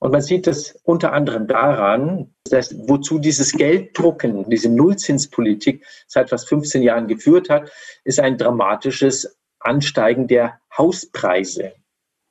[0.00, 6.48] Und man sieht das unter anderem daran, dass wozu dieses Gelddrucken, diese Nullzinspolitik seit fast
[6.48, 7.70] 15 Jahren geführt hat,
[8.02, 11.74] ist ein dramatisches Ansteigen der Hauspreise.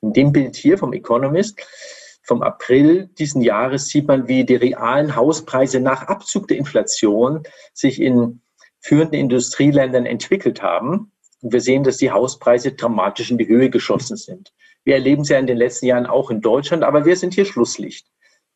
[0.02, 1.60] In dem Bild hier vom Economist
[2.22, 8.00] vom April diesen Jahres sieht man, wie die realen Hauspreise nach Abzug der Inflation sich
[8.00, 8.42] in
[8.80, 11.12] führenden Industrieländern entwickelt haben.
[11.40, 14.52] Und wir sehen, dass die Hauspreise dramatisch in die Höhe geschossen sind.
[14.84, 17.44] Wir erleben es ja in den letzten Jahren auch in Deutschland, aber wir sind hier
[17.44, 18.06] Schlusslicht.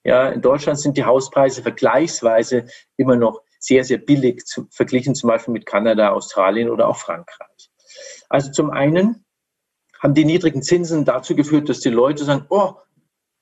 [0.05, 5.29] Ja, in Deutschland sind die Hauspreise vergleichsweise immer noch sehr, sehr billig, zu, verglichen zum
[5.29, 7.71] Beispiel mit Kanada, Australien oder auch Frankreich.
[8.29, 9.25] Also zum einen
[10.03, 12.75] haben die niedrigen Zinsen dazu geführt, dass die Leute sagen, oh,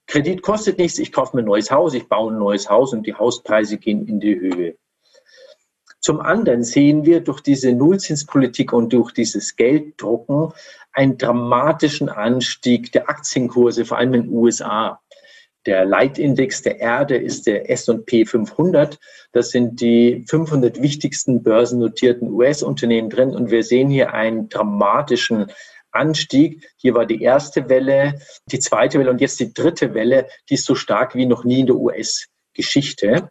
[0.07, 3.07] Kredit kostet nichts, ich kaufe mir ein neues Haus, ich baue ein neues Haus und
[3.07, 4.77] die Hauspreise gehen in die Höhe.
[6.03, 10.53] Zum anderen sehen wir durch diese Nullzinspolitik und durch dieses Gelddrucken
[10.93, 15.01] einen dramatischen Anstieg der Aktienkurse, vor allem in den USA.
[15.65, 18.99] Der Leitindex der Erde ist der S&P 500.
[19.31, 23.31] Das sind die 500 wichtigsten börsennotierten US-Unternehmen drin.
[23.37, 25.53] Und wir sehen hier einen dramatischen
[25.93, 26.69] Anstieg.
[26.79, 30.67] Hier war die erste Welle, die zweite Welle und jetzt die dritte Welle, die ist
[30.67, 33.31] so stark wie noch nie in der US-Geschichte.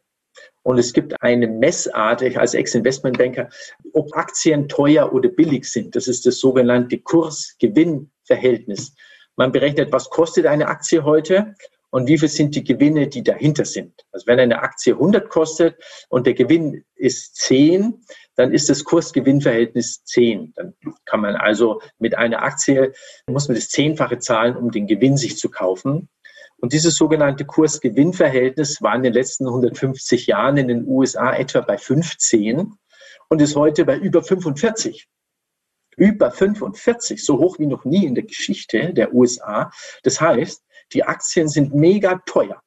[0.63, 3.49] Und es gibt eine Messart, ich als Ex-Investmentbanker,
[3.93, 5.95] ob Aktien teuer oder billig sind.
[5.95, 8.93] Das ist das sogenannte Kurs-Gewinn-Verhältnis.
[9.35, 11.55] Man berechnet, was kostet eine Aktie heute
[11.89, 14.05] und wie viel sind die Gewinne, die dahinter sind.
[14.11, 15.75] Also wenn eine Aktie 100 kostet
[16.09, 20.53] und der Gewinn ist 10, dann ist das Kurs-Gewinn-Verhältnis 10.
[20.55, 20.73] Dann
[21.05, 22.93] kann man also mit einer Aktie,
[23.27, 26.07] muss man das Zehnfache zahlen, um den Gewinn sich zu kaufen.
[26.61, 31.79] Und dieses sogenannte Kurs-Gewinn-Verhältnis war in den letzten 150 Jahren in den USA etwa bei
[31.79, 32.75] 15
[33.29, 35.07] und ist heute bei über 45.
[35.97, 39.71] Über 45, so hoch wie noch nie in der Geschichte der USA.
[40.03, 42.61] Das heißt, die Aktien sind mega teuer.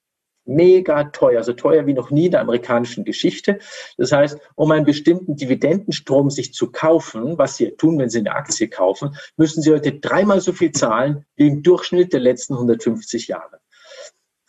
[0.45, 3.61] Mega teuer, so teuer wie noch nie in der amerikanischen Geschichte.
[3.97, 8.35] Das heißt, um einen bestimmten Dividendenstrom sich zu kaufen, was Sie tun, wenn Sie eine
[8.35, 13.29] Aktie kaufen, müssen Sie heute dreimal so viel zahlen wie im Durchschnitt der letzten 150
[13.29, 13.61] Jahre.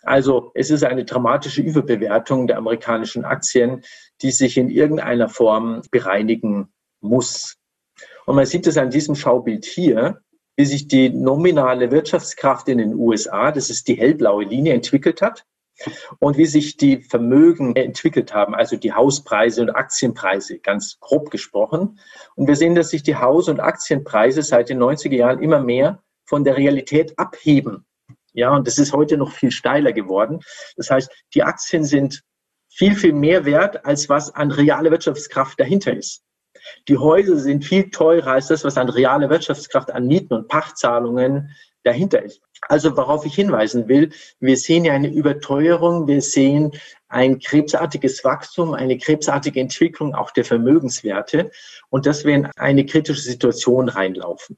[0.06, 3.84] Also es ist eine dramatische Überbewertung der amerikanischen Aktien,
[4.22, 6.70] die sich in irgendeiner Form bereinigen
[7.02, 7.58] muss.
[8.26, 10.22] Und man sieht es an diesem Schaubild hier
[10.56, 15.46] wie sich die nominale Wirtschaftskraft in den USA, das ist die hellblaue Linie, entwickelt hat
[16.20, 22.00] und wie sich die Vermögen entwickelt haben, also die Hauspreise und Aktienpreise, ganz grob gesprochen.
[22.36, 26.02] Und wir sehen, dass sich die Haus- und Aktienpreise seit den 90er Jahren immer mehr
[26.24, 27.86] von der Realität abheben.
[28.36, 30.42] Ja, und das ist heute noch viel steiler geworden.
[30.76, 32.22] Das heißt, die Aktien sind
[32.70, 36.22] viel, viel mehr wert, als was an reale Wirtschaftskraft dahinter ist.
[36.90, 41.56] Die Häuser sind viel teurer als das, was an reale Wirtschaftskraft an Mieten und Pachtzahlungen
[41.84, 42.42] dahinter ist.
[42.68, 46.72] Also worauf ich hinweisen will, wir sehen ja eine Überteuerung, wir sehen
[47.08, 51.52] ein krebsartiges Wachstum, eine krebsartige Entwicklung auch der Vermögenswerte
[51.90, 54.58] und dass wir in eine kritische Situation reinlaufen.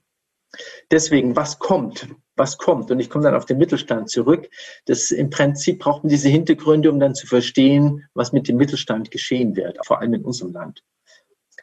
[0.89, 2.07] Deswegen, was kommt?
[2.37, 2.89] Was kommt?
[2.91, 4.49] Und ich komme dann auf den Mittelstand zurück.
[4.85, 9.11] Das im Prinzip braucht man diese Hintergründe, um dann zu verstehen, was mit dem Mittelstand
[9.11, 10.83] geschehen wird, vor allem in unserem Land.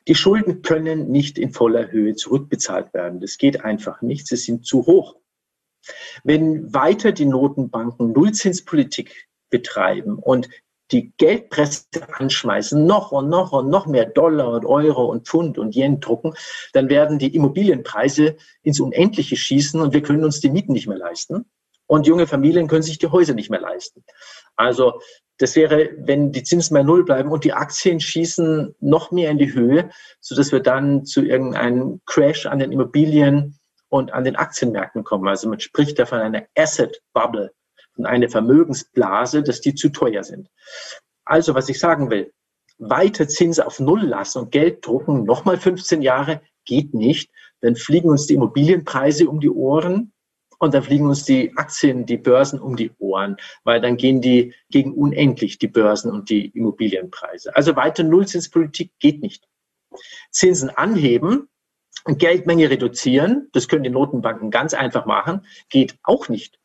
[0.07, 3.21] Die Schulden können nicht in voller Höhe zurückbezahlt werden.
[3.21, 4.27] Das geht einfach nicht.
[4.27, 5.17] Sie sind zu hoch.
[6.25, 10.49] Wenn weiter die Notenbanken Nullzinspolitik betreiben und
[10.93, 15.75] die Geldpresse anschmeißen, noch und noch und noch mehr Dollar und Euro und Pfund und
[15.75, 16.35] Yen drucken,
[16.73, 20.99] dann werden die Immobilienpreise ins Unendliche schießen und wir können uns die Mieten nicht mehr
[20.99, 21.47] leisten.
[21.87, 24.05] Und junge Familien können sich die Häuser nicht mehr leisten.
[24.57, 25.01] Also
[25.39, 29.39] das wäre, wenn die Zinsen bei Null bleiben und die Aktien schießen noch mehr in
[29.39, 34.37] die Höhe, so dass wir dann zu irgendeinem Crash an den Immobilien und an den
[34.37, 35.29] Aktienmärkten kommen.
[35.29, 37.53] Also man spricht da von einer Asset Bubble,
[37.95, 40.49] von einer Vermögensblase, dass die zu teuer sind.
[41.25, 42.33] Also was ich sagen will,
[42.79, 47.31] weiter Zinsen auf Null lassen und Geld drucken, nochmal 15 Jahre, geht nicht.
[47.61, 50.13] Dann fliegen uns die Immobilienpreise um die Ohren
[50.59, 54.55] und dann fliegen uns die Aktien, die Börsen um die Ohren, weil dann gehen die
[54.71, 57.55] gegen unendlich, die Börsen und die Immobilienpreise.
[57.55, 59.47] Also weiter Nullzinspolitik geht nicht.
[60.31, 61.49] Zinsen anheben,
[62.07, 66.59] Geldmenge reduzieren, das können die Notenbanken ganz einfach machen, geht auch nicht.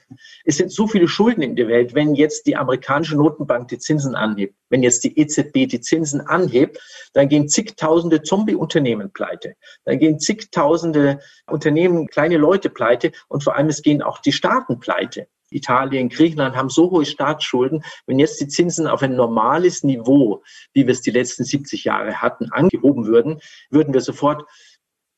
[0.46, 1.94] Es sind so viele Schulden in der Welt.
[1.94, 6.80] Wenn jetzt die amerikanische Notenbank die Zinsen anhebt, wenn jetzt die EZB die Zinsen anhebt,
[7.14, 9.56] dann gehen zigtausende Zombie-Unternehmen pleite.
[9.86, 14.80] Dann gehen zigtausende Unternehmen, kleine Leute pleite und vor allem es gehen auch die Staaten
[14.80, 15.28] pleite.
[15.52, 17.84] Italien, Griechenland haben so hohe Staatsschulden.
[18.06, 20.44] Wenn jetzt die Zinsen auf ein normales Niveau,
[20.74, 24.46] wie wir es die letzten 70 Jahre hatten, angehoben würden, würden wir sofort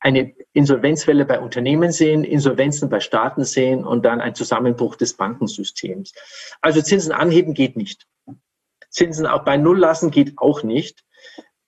[0.02, 6.12] eine Insolvenzwelle bei Unternehmen sehen, Insolvenzen bei Staaten sehen und dann ein Zusammenbruch des Bankensystems.
[6.60, 8.06] Also Zinsen anheben geht nicht.
[8.90, 11.04] Zinsen auch bei Null lassen geht auch nicht.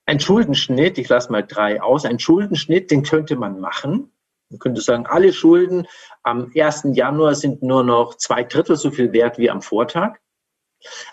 [0.05, 4.13] Ein Schuldenschnitt, ich lasse mal drei aus, ein Schuldenschnitt, den könnte man machen.
[4.51, 5.87] Man könnte sagen, alle Schulden
[6.23, 6.89] am 1.
[6.93, 10.19] Januar sind nur noch zwei Drittel so viel wert wie am Vortag.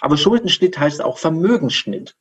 [0.01, 2.17] Aber Schuldenschnitt heißt auch Vermögensschnitt.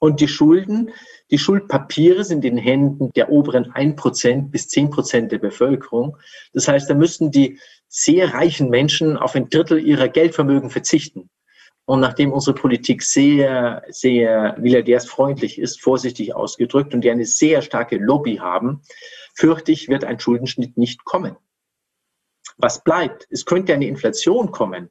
[0.00, 0.90] Und die Schulden,
[1.30, 6.16] die Schuldpapiere sind in Händen der oberen 1% bis 10% der Bevölkerung.
[6.52, 7.58] Das heißt, da müssten die
[7.88, 11.30] sehr reichen Menschen auf ein Drittel ihrer Geldvermögen verzichten.
[11.84, 17.96] Und nachdem unsere Politik sehr, sehr milliardärsfreundlich ist, vorsichtig ausgedrückt, und die eine sehr starke
[17.96, 18.82] Lobby haben,
[19.34, 21.36] fürchte ich, wird ein Schuldenschnitt nicht kommen.
[22.58, 23.26] Was bleibt?
[23.30, 24.90] Es könnte eine Inflation kommen.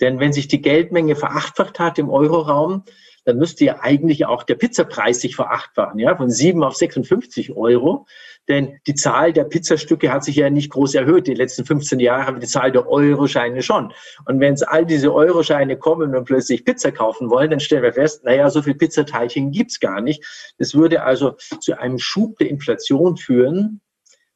[0.00, 2.84] Denn wenn sich die Geldmenge verachtfacht hat im Euroraum,
[3.26, 8.06] dann müsste ja eigentlich auch der Pizzapreis sich verachtfachen, ja, von 7 auf 56 Euro.
[8.48, 11.26] Denn die Zahl der Pizzastücke hat sich ja nicht groß erhöht.
[11.26, 13.92] Die letzten 15 Jahre haben die Zahl der Euroscheine schon.
[14.26, 17.92] Und wenn es all diese Euroscheine kommen und plötzlich Pizza kaufen wollen, dann stellen wir
[17.92, 20.24] fest, naja, so viel Pizzateilchen gibt's gar nicht.
[20.58, 23.80] Das würde also zu einem Schub der Inflation führen.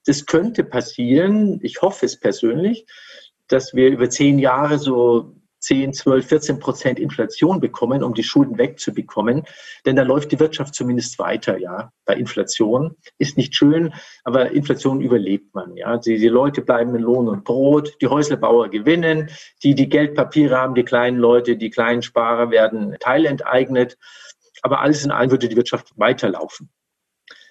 [0.04, 1.60] Das könnte passieren.
[1.62, 2.86] Ich hoffe es persönlich,
[3.46, 8.58] dass wir über zehn Jahre so 10, 12, 14 Prozent Inflation bekommen, um die Schulden
[8.58, 9.44] wegzubekommen.
[9.86, 11.92] Denn da läuft die Wirtschaft zumindest weiter, ja.
[12.04, 13.92] Bei Inflation ist nicht schön,
[14.24, 15.98] aber Inflation überlebt man, ja.
[15.98, 19.30] Die, die Leute bleiben in Lohn und Brot, die Häuslebauer gewinnen,
[19.62, 23.98] die, die Geldpapiere haben, die kleinen Leute, die kleinen Sparer werden teilenteignet.
[24.62, 26.70] Aber alles in allem würde die Wirtschaft weiterlaufen.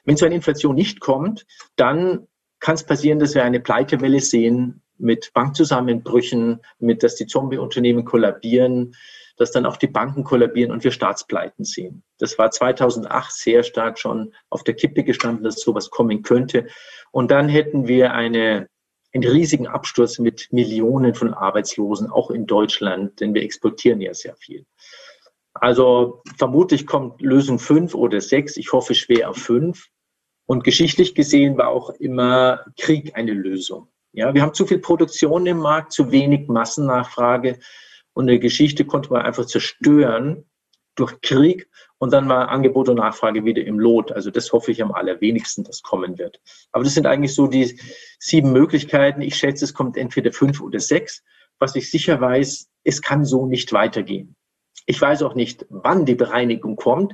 [0.03, 1.45] Wenn so eine Inflation nicht kommt,
[1.75, 2.27] dann
[2.59, 8.95] kann es passieren, dass wir eine Pleitewelle sehen, mit Bankzusammenbrüchen, mit, dass die Zombie-Unternehmen kollabieren,
[9.37, 12.03] dass dann auch die Banken kollabieren und wir Staatspleiten sehen.
[12.17, 16.67] Das war 2008 sehr stark schon auf der Kippe gestanden, dass sowas kommen könnte.
[17.11, 18.67] Und dann hätten wir eine,
[19.13, 24.35] einen riesigen Absturz mit Millionen von Arbeitslosen, auch in Deutschland, denn wir exportieren ja sehr
[24.35, 24.65] viel.
[25.53, 28.57] Also vermutlich kommt Lösung fünf oder sechs.
[28.57, 29.87] Ich hoffe schwer auf fünf.
[30.45, 33.87] Und geschichtlich gesehen war auch immer Krieg eine Lösung.
[34.11, 37.59] Ja, wir haben zu viel Produktion im Markt, zu wenig Massennachfrage
[38.13, 40.49] und eine Geschichte konnte man einfach zerstören
[40.95, 44.11] durch Krieg und dann war Angebot und Nachfrage wieder im Lot.
[44.11, 46.41] Also das hoffe ich am allerwenigsten, dass kommen wird.
[46.71, 47.79] Aber das sind eigentlich so die
[48.19, 49.21] sieben Möglichkeiten.
[49.21, 51.23] Ich schätze, es kommt entweder fünf oder sechs.
[51.59, 54.35] Was ich sicher weiß, es kann so nicht weitergehen.
[54.85, 57.13] Ich weiß auch nicht, wann die Bereinigung kommt,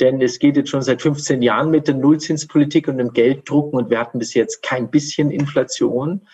[0.00, 3.90] denn es geht jetzt schon seit 15 Jahren mit der Nullzinspolitik und dem Gelddrucken und
[3.90, 6.26] wir hatten bis jetzt kein bisschen Inflation.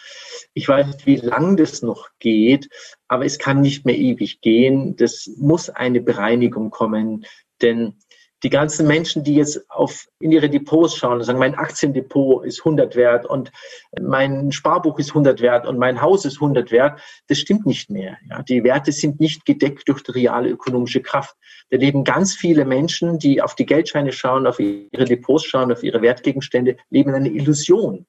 [0.53, 2.69] Ich weiß nicht, wie lang das noch geht,
[3.09, 4.97] aber es kann nicht mehr ewig gehen.
[4.97, 7.25] Das muss eine Bereinigung kommen,
[7.62, 7.95] denn
[8.42, 12.61] die ganzen Menschen, die jetzt auf, in ihre Depots schauen und sagen, mein Aktiendepot ist
[12.61, 13.53] 100 wert und
[14.00, 18.16] mein Sparbuch ist 100 wert und mein Haus ist 100 wert, das stimmt nicht mehr.
[18.29, 21.37] Ja, die Werte sind nicht gedeckt durch die reale ökonomische Kraft.
[21.70, 25.83] Da leben ganz viele Menschen, die auf die Geldscheine schauen, auf ihre Depots schauen, auf
[25.83, 28.07] ihre Wertgegenstände, leben in einer Illusion.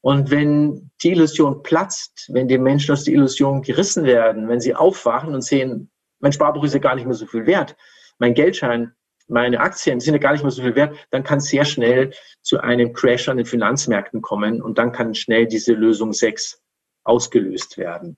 [0.00, 4.74] Und wenn die Illusion platzt, wenn die Menschen aus der Illusion gerissen werden, wenn sie
[4.74, 7.74] aufwachen und sehen, mein Sparbuch ist ja gar nicht mehr so viel wert,
[8.18, 8.92] mein Geldschein
[9.26, 12.12] meine Aktien sind ja gar nicht mehr so viel wert, dann kann es sehr schnell
[12.42, 16.62] zu einem Crash an den Finanzmärkten kommen und dann kann schnell diese Lösung 6
[17.04, 18.16] ausgelöst werden.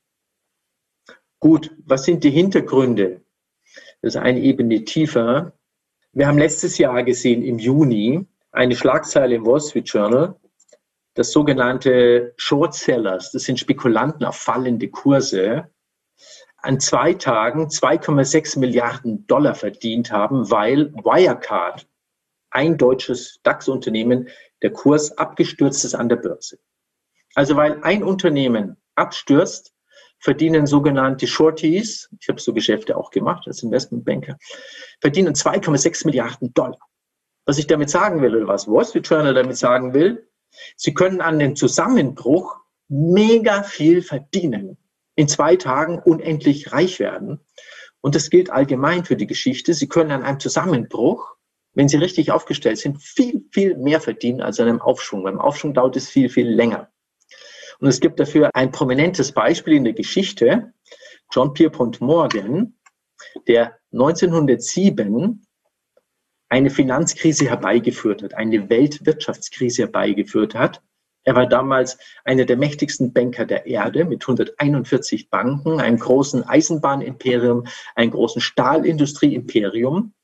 [1.38, 3.22] Gut, was sind die Hintergründe?
[4.02, 5.52] Das ist eine Ebene tiefer.
[6.12, 10.34] Wir haben letztes Jahr gesehen, im Juni, eine Schlagzeile im Wall Street Journal,
[11.14, 15.70] das sogenannte Short Sellers, das sind Spekulanten auf fallende Kurse,
[16.66, 21.86] an zwei Tagen 2,6 Milliarden Dollar verdient haben, weil Wirecard,
[22.50, 24.28] ein deutsches DAX-Unternehmen,
[24.62, 26.58] der Kurs abgestürzt ist an der Börse.
[27.36, 29.74] Also weil ein Unternehmen abstürzt,
[30.18, 34.36] verdienen sogenannte Shorties, ich habe so Geschäfte auch gemacht als Investmentbanker,
[35.00, 36.80] verdienen 2,6 Milliarden Dollar.
[37.44, 40.28] Was ich damit sagen will, oder was Wall Street Journal damit sagen will,
[40.74, 42.56] sie können an dem Zusammenbruch
[42.88, 44.78] mega viel verdienen
[45.16, 47.40] in zwei Tagen unendlich reich werden.
[48.00, 49.74] Und das gilt allgemein für die Geschichte.
[49.74, 51.34] Sie können an einem Zusammenbruch,
[51.74, 55.24] wenn Sie richtig aufgestellt sind, viel, viel mehr verdienen als an einem Aufschwung.
[55.24, 56.90] Beim Aufschwung dauert es viel, viel länger.
[57.80, 60.72] Und es gibt dafür ein prominentes Beispiel in der Geschichte.
[61.32, 62.78] John Pierpont Morgan,
[63.48, 65.44] der 1907
[66.48, 70.82] eine Finanzkrise herbeigeführt hat, eine Weltwirtschaftskrise herbeigeführt hat,
[71.26, 77.66] er war damals einer der mächtigsten Banker der Erde mit 141 Banken, einem großen Eisenbahnimperium,
[77.96, 80.14] einem großen Stahlindustrieimperium.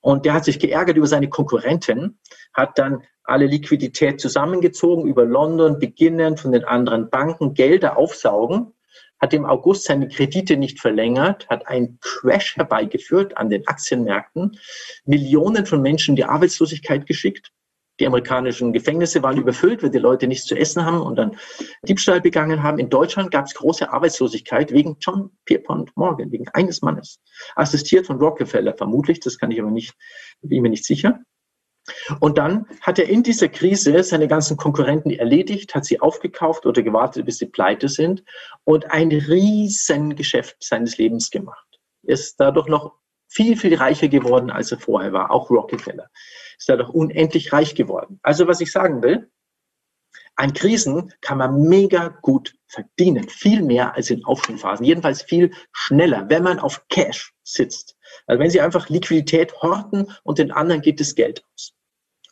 [0.00, 2.18] Und der hat sich geärgert über seine Konkurrenten,
[2.52, 8.74] hat dann alle Liquidität zusammengezogen über London, beginnend von den anderen Banken, Gelder aufsaugen,
[9.20, 14.58] hat im August seine Kredite nicht verlängert, hat einen Crash herbeigeführt an den Aktienmärkten,
[15.04, 17.52] Millionen von Menschen die Arbeitslosigkeit geschickt
[18.00, 21.36] die amerikanischen Gefängnisse waren überfüllt, weil die Leute nichts zu essen haben und dann
[21.82, 22.78] Diebstahl begangen haben.
[22.78, 27.20] In Deutschland gab es große Arbeitslosigkeit wegen John Pierpont Morgan, wegen eines Mannes.
[27.54, 29.94] Assistiert von Rockefeller vermutlich, das kann ich aber nicht,
[30.40, 31.20] bin mir nicht sicher.
[32.20, 36.82] Und dann hat er in dieser Krise seine ganzen Konkurrenten erledigt, hat sie aufgekauft oder
[36.82, 38.22] gewartet, bis sie pleite sind
[38.64, 41.66] und ein Riesengeschäft seines Lebens gemacht.
[42.02, 42.99] Er ist dadurch noch
[43.30, 46.10] viel, viel reicher geworden, als er vorher war, auch Rockefeller
[46.60, 48.20] ist doch unendlich reich geworden.
[48.22, 49.30] Also was ich sagen will,
[50.36, 53.28] an Krisen kann man mega gut verdienen.
[53.28, 54.86] Viel mehr als in Aufschwungphasen.
[54.86, 57.96] Jedenfalls viel schneller, wenn man auf Cash sitzt.
[58.26, 61.74] Also wenn Sie einfach Liquidität horten und den anderen geht das Geld aus.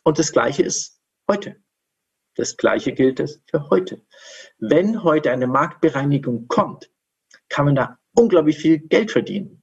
[0.03, 1.57] Und das Gleiche ist heute.
[2.35, 4.01] Das Gleiche gilt es für heute.
[4.59, 6.89] Wenn heute eine Marktbereinigung kommt,
[7.49, 9.58] kann man da unglaublich viel Geld verdienen.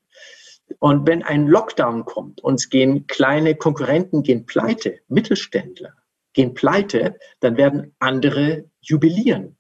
[0.79, 5.95] Und wenn ein Lockdown kommt und es gehen kleine Konkurrenten gehen pleite, Mittelständler
[6.33, 9.57] gehen pleite, dann werden andere jubilieren.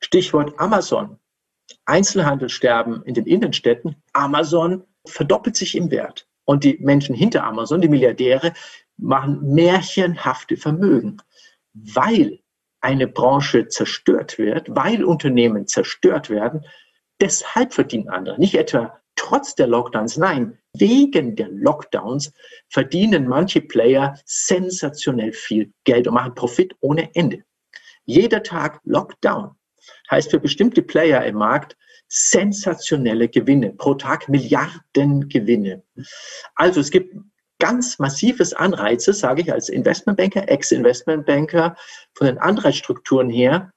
[0.00, 1.18] Stichwort Amazon.
[1.84, 3.96] Einzelhandelssterben in den Innenstädten.
[4.12, 6.28] Amazon verdoppelt sich im Wert.
[6.44, 8.52] Und die Menschen hinter Amazon, die Milliardäre,
[8.96, 11.18] machen märchenhafte Vermögen,
[11.72, 12.40] weil
[12.80, 16.64] eine Branche zerstört wird, weil Unternehmen zerstört werden.
[17.20, 18.38] Deshalb verdienen andere.
[18.38, 22.32] Nicht etwa trotz der Lockdowns, nein, wegen der Lockdowns
[22.68, 27.42] verdienen manche Player sensationell viel Geld und machen Profit ohne Ende.
[28.04, 29.56] Jeder Tag Lockdown
[30.10, 31.76] heißt für bestimmte Player im Markt
[32.08, 35.82] sensationelle Gewinne, pro Tag Milliarden Gewinne.
[36.54, 37.16] Also es gibt
[37.58, 41.76] ganz massives Anreize, sage ich als Investmentbanker, Ex-Investmentbanker,
[42.14, 43.72] von den Anreizstrukturen her,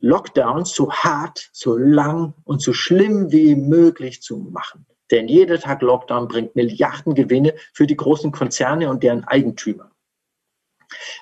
[0.00, 4.86] Lockdowns so hart, so lang und so schlimm wie möglich zu machen.
[5.10, 9.90] Denn jeder Tag Lockdown bringt Milliarden Gewinne für die großen Konzerne und deren Eigentümer.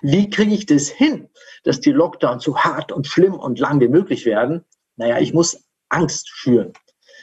[0.01, 1.29] Wie kriege ich das hin,
[1.65, 4.65] dass die Lockdowns so hart und schlimm und lang wie möglich werden?
[4.97, 6.73] Naja, ich muss Angst schüren.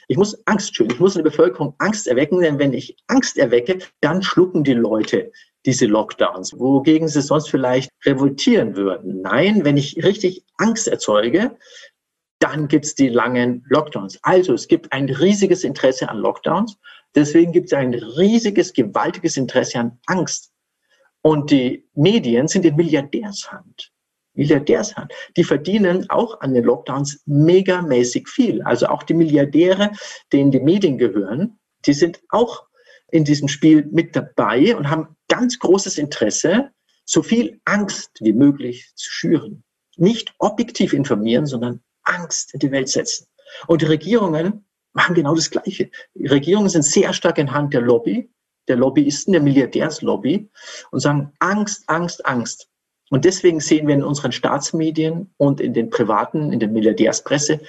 [0.08, 0.92] Ich muss Angst schüren.
[0.92, 4.74] Ich muss in der Bevölkerung Angst erwecken, denn wenn ich Angst erwecke, dann schlucken die
[4.74, 5.32] Leute
[5.66, 9.22] diese Lockdowns, wogegen sie sonst vielleicht revoltieren würden.
[9.22, 11.58] Nein, wenn ich richtig Angst erzeuge,
[12.40, 14.20] dann gibt es die langen Lockdowns.
[14.22, 16.78] Also es gibt ein riesiges Interesse an Lockdowns.
[17.16, 20.52] Deswegen gibt es ein riesiges, gewaltiges Interesse an Angst.
[21.22, 23.92] Und die Medien sind in Milliardärshand.
[24.34, 25.12] Milliardärshand.
[25.38, 28.62] Die verdienen auch an den Lockdowns megamäßig viel.
[28.64, 29.92] Also auch die Milliardäre,
[30.32, 32.66] denen die Medien gehören, die sind auch
[33.12, 36.72] in diesem Spiel mit dabei und haben ganz großes Interesse,
[37.06, 39.64] so viel Angst wie möglich zu schüren.
[39.98, 43.28] Nicht objektiv informieren, sondern Angst in die Welt setzen.
[43.68, 45.90] Und die Regierungen machen genau das Gleiche.
[46.16, 48.30] Die Regierungen sind sehr stark in Hand der Lobby,
[48.68, 50.50] der Lobbyisten, der Milliardärslobby
[50.92, 52.70] und sagen Angst, Angst, Angst.
[53.12, 57.62] Und deswegen sehen wir in unseren Staatsmedien und in den privaten, in der Milliardärspresse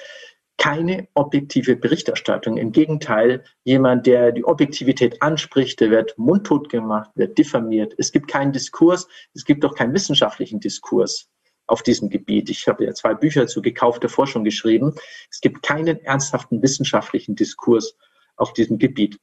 [0.57, 2.57] keine objektive Berichterstattung.
[2.57, 7.93] Im Gegenteil, jemand, der die Objektivität anspricht, der wird mundtot gemacht, wird diffamiert.
[7.97, 11.29] Es gibt keinen Diskurs, es gibt auch keinen wissenschaftlichen Diskurs
[11.67, 12.49] auf diesem Gebiet.
[12.49, 14.95] Ich habe ja zwei Bücher zu gekaufter Forschung geschrieben.
[15.29, 17.95] Es gibt keinen ernsthaften wissenschaftlichen Diskurs
[18.37, 19.19] auf diesem Gebiet.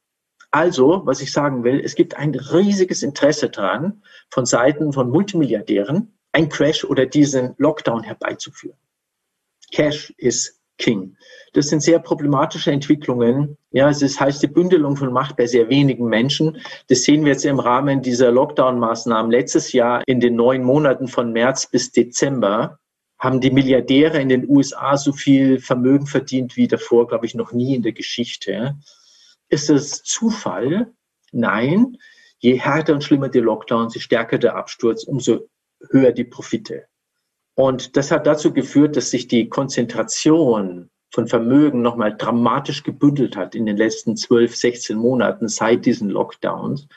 [0.51, 6.17] Also, was ich sagen will, es gibt ein riesiges Interesse daran, von Seiten von Multimilliardären
[6.31, 8.77] ein Crash oder diesen Lockdown herbeizuführen.
[9.71, 11.15] Cash is King.
[11.53, 13.57] Das sind sehr problematische Entwicklungen.
[13.71, 16.57] Ja, es das heißt die Bündelung von Macht bei sehr wenigen Menschen.
[16.87, 19.31] Das sehen wir jetzt im Rahmen dieser Lockdown-Maßnahmen.
[19.31, 22.79] Letztes Jahr in den neun Monaten von März bis Dezember
[23.17, 27.53] haben die Milliardäre in den USA so viel Vermögen verdient wie davor, glaube ich, noch
[27.53, 28.75] nie in der Geschichte.
[29.47, 30.93] Ist es Zufall?
[31.31, 31.97] Nein.
[32.39, 35.47] Je härter und schlimmer die Lockdowns, je stärker der Absturz, umso
[35.89, 36.85] höher die Profite.
[37.55, 43.55] Und das hat dazu geführt, dass sich die Konzentration von Vermögen nochmal dramatisch gebündelt hat
[43.55, 46.87] in den letzten 12, 16 Monaten seit diesen Lockdowns,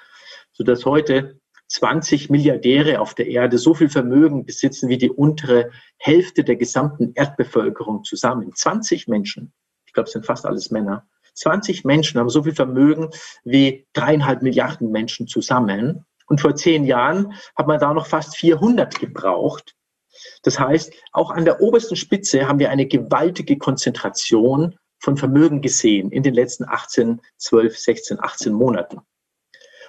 [0.52, 6.42] sodass heute 20 Milliardäre auf der Erde so viel Vermögen besitzen wie die untere Hälfte
[6.42, 8.52] der gesamten Erdbevölkerung zusammen.
[8.54, 9.52] 20 Menschen,
[9.86, 13.10] ich glaube, es sind fast alles Männer, 20 Menschen haben so viel Vermögen
[13.44, 16.04] wie dreieinhalb Milliarden Menschen zusammen.
[16.26, 19.76] Und vor zehn Jahren hat man da noch fast 400 gebraucht.
[20.42, 26.10] Das heißt, auch an der obersten Spitze haben wir eine gewaltige Konzentration von Vermögen gesehen
[26.10, 29.00] in den letzten 18, 12, 16, 18 Monaten.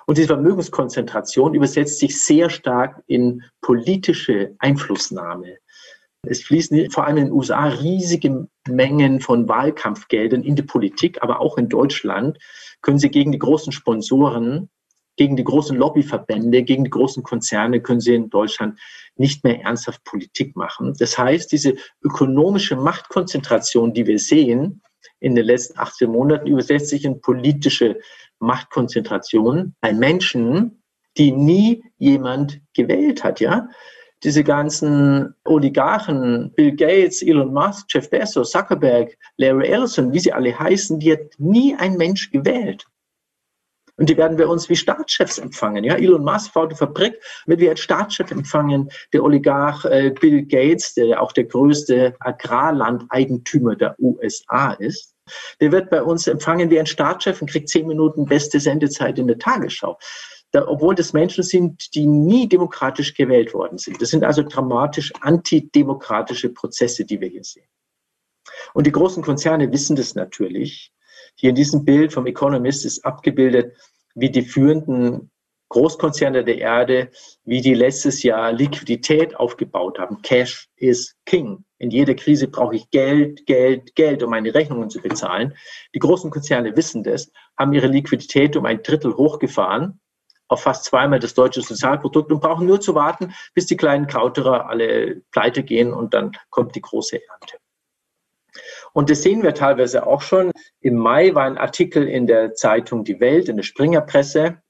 [0.06, 5.58] Und diese Vermögenskonzentration übersetzt sich sehr stark in politische Einflussnahme.
[6.24, 11.39] Es fließen vor allem in den USA riesige Mengen von Wahlkampfgeldern in die Politik, aber
[11.39, 12.38] auch in Deutschland
[12.82, 14.70] können Sie gegen die großen Sponsoren,
[15.20, 18.80] gegen die großen Lobbyverbände, gegen die großen Konzerne können Sie in Deutschland
[19.18, 20.96] nicht mehr ernsthaft Politik machen.
[20.98, 24.82] Das heißt, diese ökonomische Machtkonzentration, die wir sehen
[25.20, 28.00] in den letzten 18 Monaten, übersetzt sich in politische
[28.40, 30.82] Machtkonzentration bei Menschen,
[31.18, 33.68] die nie jemand gewählt hat, ja
[34.24, 40.58] diese ganzen Oligarchen, Bill Gates, Elon Musk, Jeff Bezos, Zuckerberg, Larry Ellison, wie sie alle
[40.58, 42.86] heißen, die hat nie ein Mensch gewählt.
[44.00, 45.84] Und die werden bei uns wie Staatschefs empfangen.
[45.84, 48.89] Ja, Elon Musk baut eine Fabrik, wird wie als Staatschef empfangen.
[49.14, 55.16] Der Oligarch äh, Bill Gates, der ja auch der größte Agrarlandeigentümer der USA ist,
[55.60, 59.28] Der wird bei uns empfangen wie ein Staatschef und kriegt zehn Minuten beste Sendezeit in
[59.28, 59.97] der Tagesschau.
[60.52, 64.02] Da, obwohl das Menschen sind, die nie demokratisch gewählt worden sind.
[64.02, 67.68] Das sind also dramatisch antidemokratische Prozesse, die wir hier sehen.
[68.74, 70.91] Und die großen Konzerne wissen das natürlich.
[71.40, 73.74] Hier in diesem Bild vom Economist ist abgebildet,
[74.14, 75.32] wie die führenden
[75.70, 77.12] Großkonzerne der Erde,
[77.46, 80.22] wie die letztes Jahr Liquidität aufgebaut haben.
[80.22, 81.64] Cash is King.
[81.78, 85.56] In jeder Krise brauche ich Geld, Geld, Geld, um meine Rechnungen zu bezahlen.
[85.96, 90.02] Die großen Konzerne wissen das, haben ihre Liquidität um ein Drittel hochgefahren,
[90.50, 94.68] auf fast zweimal das deutsche Sozialprodukt und brauchen nur zu warten, bis die kleinen Krauterer
[94.68, 97.59] alle pleite gehen und dann kommt die große Ernte.
[99.00, 100.52] Und das sehen wir teilweise auch schon.
[100.82, 104.62] Im Mai war ein Artikel in der Zeitung Die Welt, in der Springerpresse,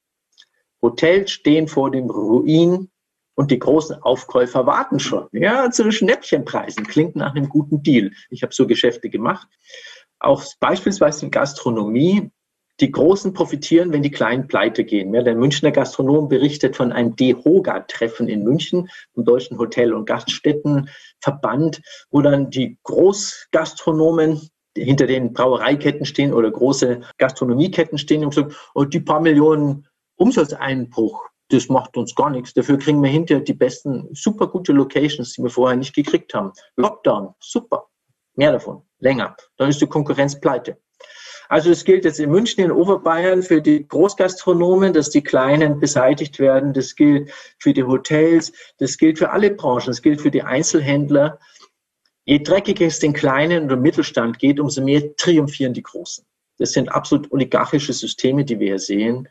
[0.84, 2.91] Hotels stehen vor dem Ruin
[3.34, 5.30] und die großen Aufkäufer warten schon.
[5.32, 6.86] Ja, zu Schnäppchenpreisen.
[6.86, 8.11] Klingt nach einem guten Deal.
[8.30, 9.47] Ich habe so Geschäfte gemacht.
[10.19, 12.30] Auch beispielsweise in Gastronomie.
[12.80, 15.13] Die Großen profitieren, wenn die Kleinen pleite gehen.
[15.13, 21.82] Ja, der Münchner Gastronom berichtet von einem DEHOGA-Treffen in München, vom Deutschen Hotel- und Gaststättenverband,
[22.09, 28.86] wo dann die Großgastronomen hinter den Brauereiketten stehen oder große Gastronomieketten stehen und sagen, oh,
[28.86, 32.53] die paar Millionen Umsatzeinbruch, das macht uns gar nichts.
[32.53, 36.53] Dafür kriegen wir hinterher die besten, super gute Locations, die wir vorher nicht gekriegt haben.
[36.77, 37.88] Lockdown, super.
[38.36, 39.36] Mehr davon, länger.
[39.57, 40.77] Dann ist die Konkurrenz pleite.
[41.50, 46.38] Also es gilt jetzt in München, in Oberbayern für die Großgastronomen, dass die Kleinen beseitigt
[46.38, 46.74] werden.
[46.74, 48.54] Das gilt für die Hotels.
[48.78, 49.88] Das gilt für alle Branchen.
[49.88, 51.39] Das gilt für die Einzelhändler.
[52.26, 56.24] Je dreckiger es den Kleinen dem Mittelstand geht, umso mehr triumphieren die Großen.
[56.60, 59.28] Das sind absolut oligarchische Systeme, die wir hier sehen.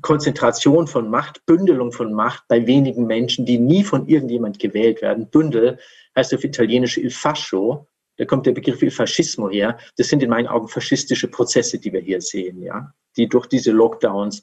[0.00, 5.28] Konzentration von Macht, Bündelung von Macht bei wenigen Menschen, die nie von irgendjemand gewählt werden.
[5.28, 5.78] Bündel
[6.16, 7.86] heißt auf Italienisch il fascio,
[8.20, 9.78] da kommt der Begriff il fascismo her.
[9.96, 13.70] Das sind in meinen Augen faschistische Prozesse, die wir hier sehen, ja, die durch diese
[13.72, 14.42] Lockdowns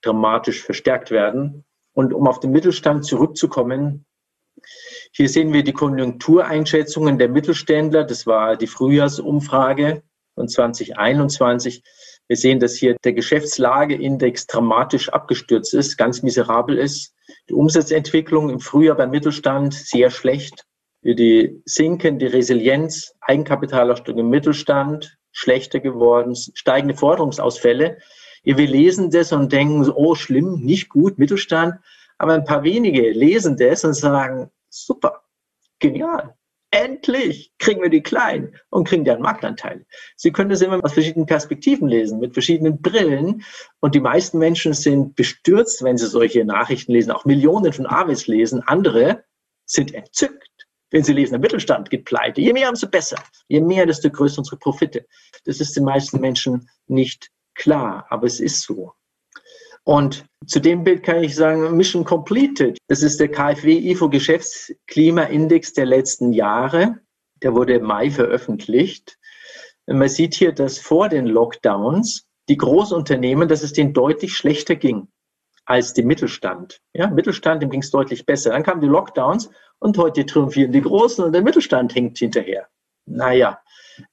[0.00, 1.66] dramatisch verstärkt werden.
[1.92, 4.06] Und um auf den Mittelstand zurückzukommen,
[5.12, 8.04] hier sehen wir die Konjunktureinschätzungen der Mittelständler.
[8.04, 10.02] Das war die Frühjahrsumfrage
[10.34, 11.82] von 2021.
[12.28, 17.12] Wir sehen, dass hier der Geschäftslageindex dramatisch abgestürzt ist, ganz miserabel ist.
[17.50, 20.64] Die Umsatzentwicklung im Frühjahr beim Mittelstand sehr schlecht.
[21.02, 27.98] Die sinkende Resilienz, Eigenkapitalausstattung im Mittelstand schlechter geworden, steigende Forderungsausfälle.
[28.42, 31.74] Wir lesen das und denken, oh schlimm, nicht gut, Mittelstand.
[32.16, 35.22] Aber ein paar wenige lesen das und sagen, super,
[35.78, 36.34] genial,
[36.70, 39.86] endlich kriegen wir die Kleinen und kriegen deren Marktanteil.
[40.16, 43.44] Sie können das immer aus verschiedenen Perspektiven lesen, mit verschiedenen Brillen.
[43.80, 48.26] Und die meisten Menschen sind bestürzt, wenn sie solche Nachrichten lesen, auch Millionen von Avis
[48.26, 48.62] lesen.
[48.66, 49.24] Andere
[49.64, 50.47] sind entzückt,
[50.90, 52.40] wenn sie lesen, der Mittelstand geht pleite.
[52.40, 53.22] Je mehr, umso besser.
[53.48, 55.06] Je mehr, desto größer unsere Profite.
[55.44, 58.92] Das ist den meisten Menschen nicht klar, aber es ist so.
[59.84, 62.78] Und zu dem Bild kann ich sagen, Mission Completed.
[62.88, 67.00] Das ist der KfW IFO Geschäftsklimaindex der letzten Jahre.
[67.42, 69.18] Der wurde im Mai veröffentlicht.
[69.86, 75.08] Man sieht hier, dass vor den Lockdowns die Großunternehmen, dass es denen deutlich schlechter ging
[75.64, 76.80] als dem Mittelstand.
[76.94, 78.50] Ja, Mittelstand, dem ging es deutlich besser.
[78.50, 82.68] Dann kamen die Lockdowns und heute triumphieren die Großen und der Mittelstand hängt hinterher.
[83.06, 83.60] Naja,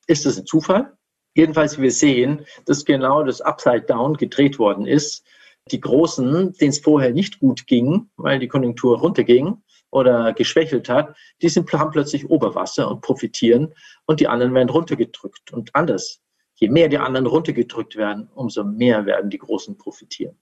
[0.08, 0.98] ist das ein Zufall?
[1.36, 5.26] Jedenfalls, wir sehen, dass genau das Upside Down gedreht worden ist
[5.72, 11.16] die Großen, denen es vorher nicht gut ging, weil die Konjunktur runterging oder geschwächelt hat,
[11.42, 13.74] die sind, haben plötzlich Oberwasser und profitieren
[14.06, 15.52] und die anderen werden runtergedrückt.
[15.52, 16.22] Und anders,
[16.56, 20.38] je mehr die anderen runtergedrückt werden, umso mehr werden die Großen profitieren.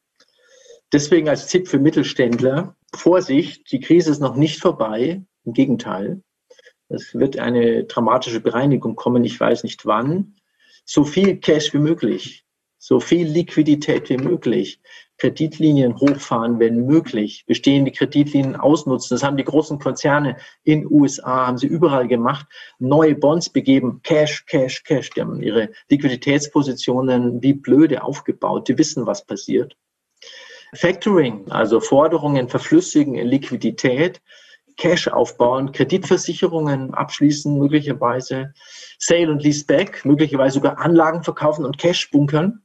[0.94, 5.24] Deswegen als Tipp für Mittelständler, Vorsicht, die Krise ist noch nicht vorbei.
[5.44, 6.22] Im Gegenteil,
[6.88, 10.36] es wird eine dramatische Bereinigung kommen, ich weiß nicht wann.
[10.86, 12.46] So viel Cash wie möglich,
[12.78, 14.82] so viel Liquidität wie möglich.
[15.18, 19.16] Kreditlinien hochfahren, wenn möglich, bestehende Kreditlinien ausnutzen.
[19.16, 22.46] Das haben die großen Konzerne in USA, haben sie überall gemacht,
[22.78, 25.10] neue Bonds begeben, Cash, Cash, Cash.
[25.10, 28.68] Die haben ihre Liquiditätspositionen wie blöde aufgebaut.
[28.68, 29.76] Die wissen, was passiert.
[30.74, 34.22] Factoring, also Forderungen verflüssigen in Liquidität,
[34.76, 38.54] Cash aufbauen, Kreditversicherungen abschließen, möglicherweise
[38.98, 42.64] Sale und Leaseback, möglicherweise sogar Anlagen verkaufen und Cash bunkern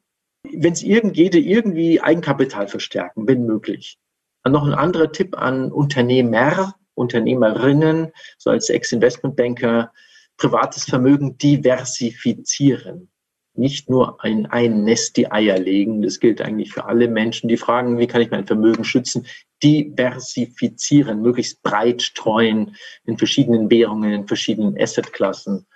[0.52, 3.98] wenn es irgend geht, irgendwie Eigenkapital verstärken, wenn möglich.
[4.44, 9.92] Und noch ein anderer Tipp an Unternehmer, Unternehmerinnen, so als Ex-Investmentbanker,
[10.36, 13.10] privates Vermögen diversifizieren.
[13.58, 16.00] Nicht nur in ein Nest die Eier legen.
[16.00, 19.26] Das gilt eigentlich für alle Menschen, die fragen, wie kann ich mein Vermögen schützen?
[19.64, 25.66] Diversifizieren, möglichst breit streuen in verschiedenen Währungen, in verschiedenen Assetklassen,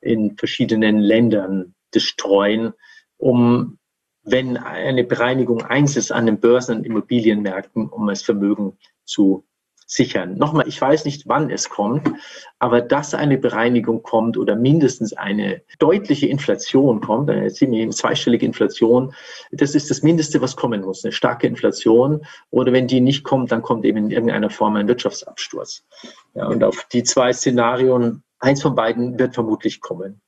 [0.00, 2.72] in verschiedenen Ländern das streuen,
[3.16, 3.78] um,
[4.22, 9.44] wenn eine Bereinigung eins ist an den Börsen und Immobilienmärkten, um das Vermögen zu
[9.86, 10.36] sichern.
[10.36, 12.10] Nochmal, ich weiß nicht, wann es kommt,
[12.58, 19.14] aber dass eine Bereinigung kommt oder mindestens eine deutliche Inflation kommt, eine ziemlich zweistellige Inflation,
[19.52, 21.04] das ist das Mindeste, was kommen muss.
[21.04, 24.88] Eine starke Inflation oder wenn die nicht kommt, dann kommt eben in irgendeiner Form ein
[24.88, 25.84] Wirtschaftsabsturz.
[26.34, 30.20] Ja, und auf die zwei Szenarien, eins von beiden wird vermutlich kommen,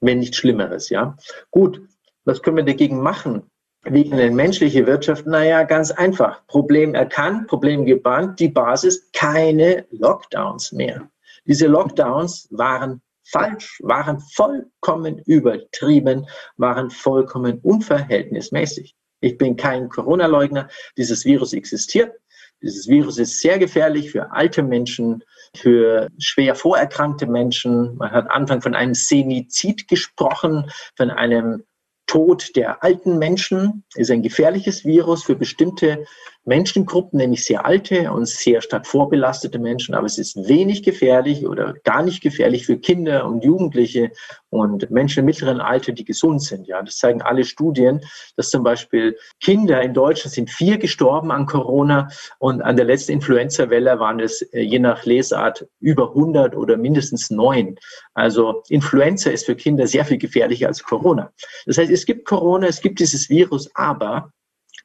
[0.00, 0.88] wenn nicht Schlimmeres.
[0.90, 1.16] Ja,
[1.50, 1.80] gut.
[2.24, 3.50] Was können wir dagegen machen?
[3.84, 5.26] Wie eine menschliche Wirtschaft?
[5.26, 6.46] Naja, ganz einfach.
[6.46, 11.08] Problem erkannt, Problem gebannt, die Basis, keine Lockdowns mehr.
[11.46, 16.26] Diese Lockdowns waren falsch, waren vollkommen übertrieben,
[16.56, 18.94] waren vollkommen unverhältnismäßig.
[19.20, 20.68] Ich bin kein Corona-Leugner.
[20.96, 22.12] Dieses Virus existiert.
[22.60, 25.22] Dieses Virus ist sehr gefährlich für alte Menschen,
[25.54, 27.96] für schwer vorerkrankte Menschen.
[27.96, 31.62] Man hat Anfang von einem Senizid gesprochen, von einem
[32.08, 36.04] Tod der alten Menschen ist ein gefährliches Virus für bestimmte
[36.48, 39.94] Menschengruppen, nämlich sehr alte und sehr stark vorbelastete Menschen.
[39.94, 44.10] Aber es ist wenig gefährlich oder gar nicht gefährlich für Kinder und Jugendliche
[44.50, 46.66] und Menschen im mittleren Alter, die gesund sind.
[46.66, 48.00] Ja, das zeigen alle Studien,
[48.36, 53.12] dass zum Beispiel Kinder in Deutschland sind vier gestorben an Corona und an der letzten
[53.12, 57.76] Influenza-Welle waren es äh, je nach Lesart über 100 oder mindestens neun.
[58.14, 61.30] Also Influenza ist für Kinder sehr viel gefährlicher als Corona.
[61.66, 64.32] Das heißt, es gibt Corona, es gibt dieses Virus, aber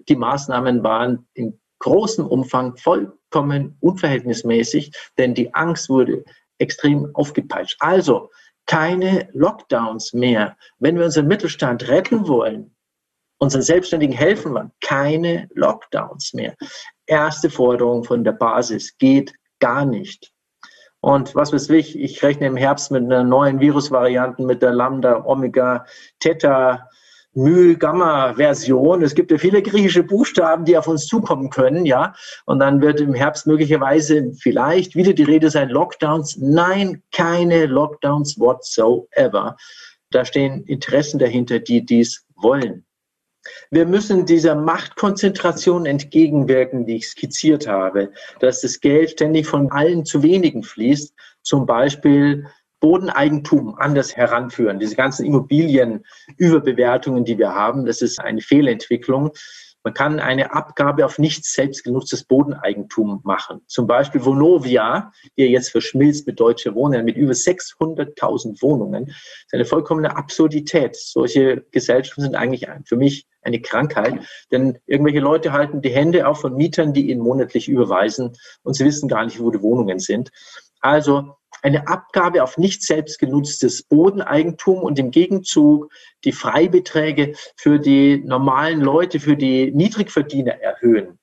[0.08, 6.24] die Maßnahmen waren in großem Umfang vollkommen unverhältnismäßig, denn die Angst wurde
[6.58, 7.78] extrem aufgepeitscht.
[7.80, 8.30] Also
[8.66, 10.56] keine Lockdowns mehr.
[10.80, 12.74] Wenn wir unseren Mittelstand retten wollen,
[13.38, 16.56] unseren Selbstständigen helfen wollen, keine Lockdowns mehr.
[17.06, 20.32] Erste Forderung von der Basis geht gar nicht.
[21.02, 25.26] Und was weiß ich, ich rechne im Herbst mit einer neuen Virusvariante, mit der Lambda,
[25.26, 25.86] Omega,
[26.20, 26.88] Theta,
[27.34, 29.02] Mu-Gamma-Version.
[29.02, 32.14] Es gibt ja viele griechische Buchstaben, die auf uns zukommen können, ja.
[32.46, 36.38] Und dann wird im Herbst möglicherweise vielleicht wieder die Rede sein, Lockdowns.
[36.38, 39.58] Nein, keine Lockdowns whatsoever.
[40.12, 42.86] Da stehen Interessen dahinter, die dies wollen.
[43.72, 50.06] Wir müssen dieser Machtkonzentration entgegenwirken, die ich skizziert habe, dass das Geld ständig von allen
[50.06, 52.48] zu wenigen fließt, zum Beispiel
[52.84, 54.78] Bodeneigentum anders heranführen.
[54.78, 59.32] Diese ganzen Immobilienüberbewertungen, die wir haben, das ist eine Fehlentwicklung.
[59.86, 63.62] Man kann eine Abgabe auf nicht selbst genutztes Bodeneigentum machen.
[63.68, 69.06] Zum Beispiel Vonovia, die jetzt verschmilzt mit Deutsche Wohnen, mit über 600.000 Wohnungen.
[69.06, 70.98] Das ist eine vollkommene Absurdität.
[70.98, 74.20] Solche Gesellschaften sind eigentlich für mich eine Krankheit,
[74.52, 78.84] denn irgendwelche Leute halten die Hände auf von Mietern, die ihnen monatlich überweisen und sie
[78.84, 80.32] wissen gar nicht, wo die Wohnungen sind.
[80.84, 85.90] Also eine Abgabe auf nicht selbst genutztes Bodeneigentum und im Gegenzug
[86.26, 91.20] die Freibeträge für die normalen Leute, für die Niedrigverdiener erhöhen.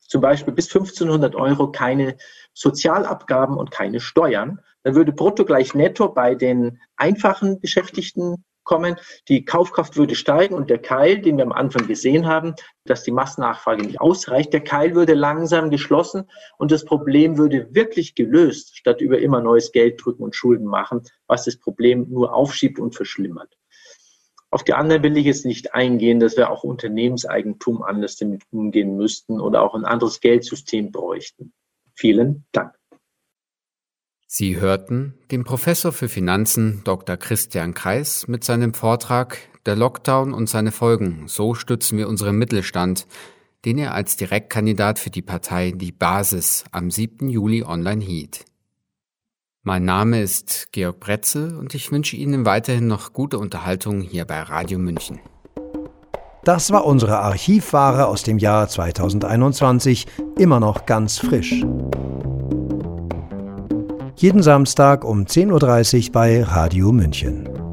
[0.00, 2.16] Zum Beispiel bis 1500 Euro keine
[2.54, 4.60] Sozialabgaben und keine Steuern.
[4.82, 8.96] Dann würde brutto gleich netto bei den einfachen Beschäftigten kommen.
[9.28, 12.54] Die Kaufkraft würde steigen und der Keil, den wir am Anfang gesehen haben,
[12.84, 18.14] dass die Massennachfrage nicht ausreicht, der Keil würde langsam geschlossen und das Problem würde wirklich
[18.14, 22.78] gelöst, statt über immer neues Geld drücken und Schulden machen, was das Problem nur aufschiebt
[22.78, 23.54] und verschlimmert.
[24.50, 28.96] Auf die anderen will ich jetzt nicht eingehen, dass wir auch Unternehmenseigentum anders damit umgehen
[28.96, 31.52] müssten oder auch ein anderes Geldsystem bräuchten.
[31.96, 32.72] Vielen Dank.
[34.36, 37.16] Sie hörten den Professor für Finanzen Dr.
[37.16, 41.28] Christian Kreis mit seinem Vortrag Der Lockdown und seine Folgen.
[41.28, 43.06] So stützen wir unseren Mittelstand,
[43.64, 47.28] den er als Direktkandidat für die Partei Die Basis am 7.
[47.28, 48.44] Juli online hielt.
[49.62, 54.42] Mein Name ist Georg Bretzel und ich wünsche Ihnen weiterhin noch gute Unterhaltung hier bei
[54.42, 55.20] Radio München.
[56.42, 61.64] Das war unsere Archivware aus dem Jahr 2021, immer noch ganz frisch.
[64.16, 67.63] Jeden Samstag um 10.30 Uhr bei Radio München.